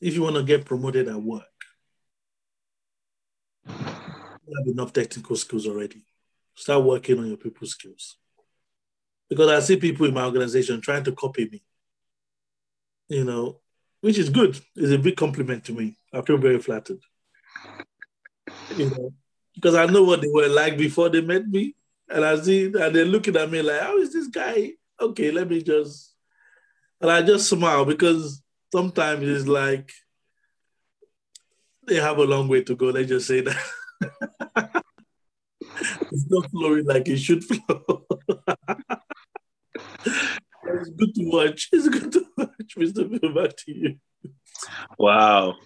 if 0.00 0.14
you 0.14 0.22
want 0.22 0.36
to 0.36 0.42
get 0.42 0.64
promoted 0.64 1.08
at 1.08 1.20
work, 1.20 1.42
you 3.66 4.56
have 4.58 4.66
enough 4.66 4.92
technical 4.92 5.36
skills 5.36 5.66
already. 5.66 6.04
Start 6.54 6.84
working 6.84 7.18
on 7.18 7.26
your 7.26 7.36
people 7.36 7.66
skills. 7.66 8.16
Because 9.28 9.48
I 9.48 9.60
see 9.60 9.76
people 9.76 10.06
in 10.06 10.14
my 10.14 10.24
organization 10.24 10.80
trying 10.80 11.04
to 11.04 11.12
copy 11.12 11.48
me, 11.50 11.64
you 13.08 13.24
know, 13.24 13.60
which 14.02 14.18
is 14.18 14.28
good. 14.28 14.60
It's 14.76 14.92
a 14.92 14.98
big 14.98 15.16
compliment 15.16 15.64
to 15.64 15.72
me. 15.72 15.96
I 16.12 16.20
feel 16.20 16.36
very 16.36 16.58
flattered. 16.58 17.00
You 18.76 18.90
know, 18.90 19.14
because 19.54 19.74
I 19.74 19.86
know 19.86 20.02
what 20.02 20.20
they 20.20 20.28
were 20.28 20.48
like 20.48 20.76
before 20.76 21.08
they 21.08 21.20
met 21.20 21.48
me. 21.48 21.74
And 22.08 22.24
I 22.24 22.36
see, 22.40 22.66
and 22.66 22.74
they're 22.74 23.04
looking 23.04 23.36
at 23.36 23.50
me 23.50 23.62
like, 23.62 23.80
how 23.80 23.96
is 23.98 24.12
this 24.12 24.28
guy? 24.28 24.72
Okay, 25.00 25.30
let 25.30 25.48
me 25.48 25.62
just, 25.62 26.14
and 27.00 27.10
I 27.10 27.22
just 27.22 27.48
smile 27.48 27.84
because 27.84 28.42
sometimes 28.72 29.26
it's 29.26 29.48
like 29.48 29.90
they 31.86 31.96
have 31.96 32.18
a 32.18 32.24
long 32.24 32.48
way 32.48 32.62
to 32.62 32.76
go. 32.76 32.86
Let's 32.86 33.08
just 33.08 33.26
say 33.26 33.40
that. 33.40 33.62
it's 36.12 36.26
not 36.28 36.50
flowing 36.50 36.84
like 36.84 37.08
it 37.08 37.18
should 37.18 37.42
flow. 37.44 38.04
it's 40.06 40.90
good 40.90 41.14
to 41.14 41.24
watch. 41.30 41.68
It's 41.72 41.88
good 41.88 42.12
to 42.12 42.26
watch, 42.36 42.76
Mr. 42.76 43.20
Bill. 43.20 43.34
Back 43.34 43.56
to 43.56 43.72
you. 43.72 43.96
Wow 44.98 45.56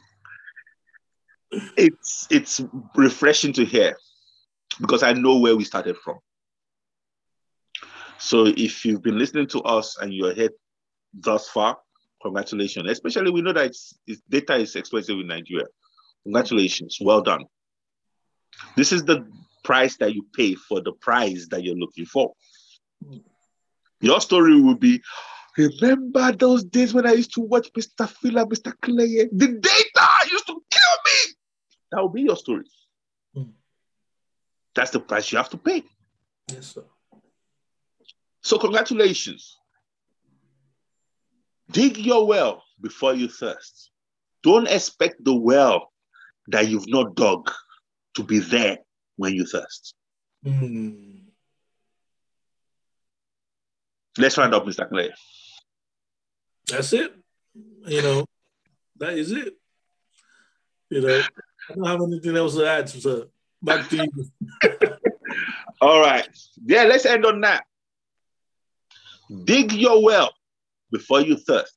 it's 1.76 2.26
it's 2.30 2.60
refreshing 2.94 3.52
to 3.54 3.64
hear 3.64 3.96
because 4.80 5.02
I 5.02 5.12
know 5.12 5.38
where 5.38 5.56
we 5.56 5.64
started 5.64 5.96
from. 5.96 6.18
So 8.18 8.46
if 8.46 8.84
you've 8.84 9.02
been 9.02 9.18
listening 9.18 9.46
to 9.48 9.60
us 9.62 9.96
and 9.98 10.12
you're 10.12 10.34
here 10.34 10.50
thus 11.14 11.48
far, 11.48 11.78
congratulations. 12.20 12.90
Especially 12.90 13.30
we 13.30 13.42
know 13.42 13.52
that 13.52 13.66
it's, 13.66 13.94
it's, 14.06 14.20
data 14.28 14.56
is 14.56 14.74
expensive 14.76 15.18
in 15.18 15.28
Nigeria. 15.28 15.66
Congratulations, 16.24 16.98
well 17.00 17.22
done. 17.22 17.44
This 18.76 18.92
is 18.92 19.04
the 19.04 19.26
price 19.62 19.96
that 19.98 20.14
you 20.14 20.26
pay 20.34 20.54
for 20.54 20.80
the 20.80 20.92
prize 20.92 21.46
that 21.50 21.62
you're 21.62 21.76
looking 21.76 22.06
for. 22.06 22.32
Your 24.00 24.20
story 24.20 24.60
will 24.60 24.74
be, 24.74 25.00
remember 25.56 26.32
those 26.32 26.64
days 26.64 26.92
when 26.94 27.06
I 27.06 27.12
used 27.12 27.34
to 27.34 27.40
watch 27.40 27.68
Mr. 27.72 28.08
Fila, 28.08 28.46
Mr. 28.46 28.72
Clay? 28.82 29.28
The 29.32 29.48
data 29.48 30.08
used 30.30 30.46
to 30.46 30.54
kill 30.70 30.96
me. 31.06 31.34
That 31.90 32.00
will 32.00 32.08
be 32.08 32.22
your 32.22 32.36
story. 32.36 32.64
Mm. 33.36 33.52
That's 34.74 34.90
the 34.90 35.00
price 35.00 35.30
you 35.32 35.38
have 35.38 35.50
to 35.50 35.56
pay. 35.58 35.84
Yes, 36.50 36.74
sir. 36.74 36.84
So, 38.42 38.58
congratulations. 38.58 39.56
Dig 41.70 41.98
your 41.98 42.26
well 42.26 42.62
before 42.80 43.14
you 43.14 43.28
thirst. 43.28 43.90
Don't 44.42 44.68
expect 44.68 45.22
the 45.24 45.34
well 45.34 45.92
that 46.48 46.68
you've 46.68 46.88
not 46.88 47.14
dug 47.14 47.50
to 48.14 48.22
be 48.22 48.38
there 48.38 48.78
when 49.16 49.34
you 49.34 49.44
thirst. 49.44 49.94
Mm. 50.44 51.24
Let's 54.16 54.38
round 54.38 54.54
up, 54.54 54.64
Mr. 54.64 54.88
Clay. 54.88 55.12
That's 56.68 56.92
it. 56.92 57.14
You 57.86 58.02
know, 58.02 58.26
that 58.98 59.14
is 59.14 59.32
it. 59.32 59.54
You 60.90 61.00
know, 61.02 61.22
I 61.70 61.74
don't 61.74 61.86
have 61.86 62.02
anything 62.02 62.36
else 62.36 62.54
to 62.54 62.66
add, 62.66 62.88
sir. 62.88 63.26
Back 63.62 63.88
to 63.90 63.96
you. 63.96 64.24
All 65.80 66.00
right. 66.00 66.28
Yeah, 66.64 66.84
let's 66.84 67.06
end 67.06 67.26
on 67.26 67.40
that. 67.42 67.64
Dig 69.44 69.72
your 69.72 70.02
well 70.02 70.32
before 70.90 71.20
you 71.20 71.36
thirst. 71.36 71.74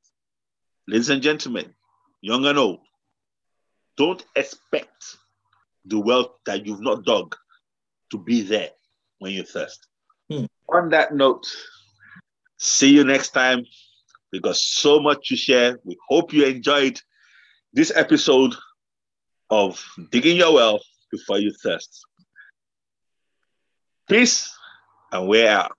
Ladies 0.87 1.09
and 1.09 1.21
gentlemen, 1.21 1.73
young 2.21 2.45
and 2.45 2.57
old, 2.57 2.79
don't 3.97 4.23
expect 4.35 5.17
the 5.85 5.99
well 5.99 6.39
that 6.45 6.65
you've 6.65 6.81
not 6.81 7.03
dug 7.03 7.35
to 8.11 8.17
be 8.17 8.41
there 8.41 8.69
when 9.19 9.33
you 9.33 9.43
thirst. 9.43 9.87
Hmm. 10.29 10.45
On 10.69 10.89
that 10.89 11.13
note, 11.13 11.45
see 12.57 12.93
you 12.93 13.03
next 13.03 13.29
time. 13.29 13.65
We 14.31 14.39
got 14.39 14.55
so 14.55 15.01
much 15.01 15.27
to 15.29 15.35
share. 15.35 15.79
We 15.83 15.97
hope 16.07 16.31
you 16.31 16.45
enjoyed 16.45 16.99
this 17.73 17.91
episode 17.93 18.55
of 19.51 19.85
digging 20.09 20.37
your 20.37 20.53
well 20.53 20.81
before 21.11 21.37
you 21.37 21.53
thirst. 21.61 22.05
Peace, 24.09 24.51
and 25.11 25.27
we're 25.27 25.49
out. 25.49 25.73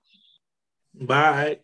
Bye. 0.95 1.59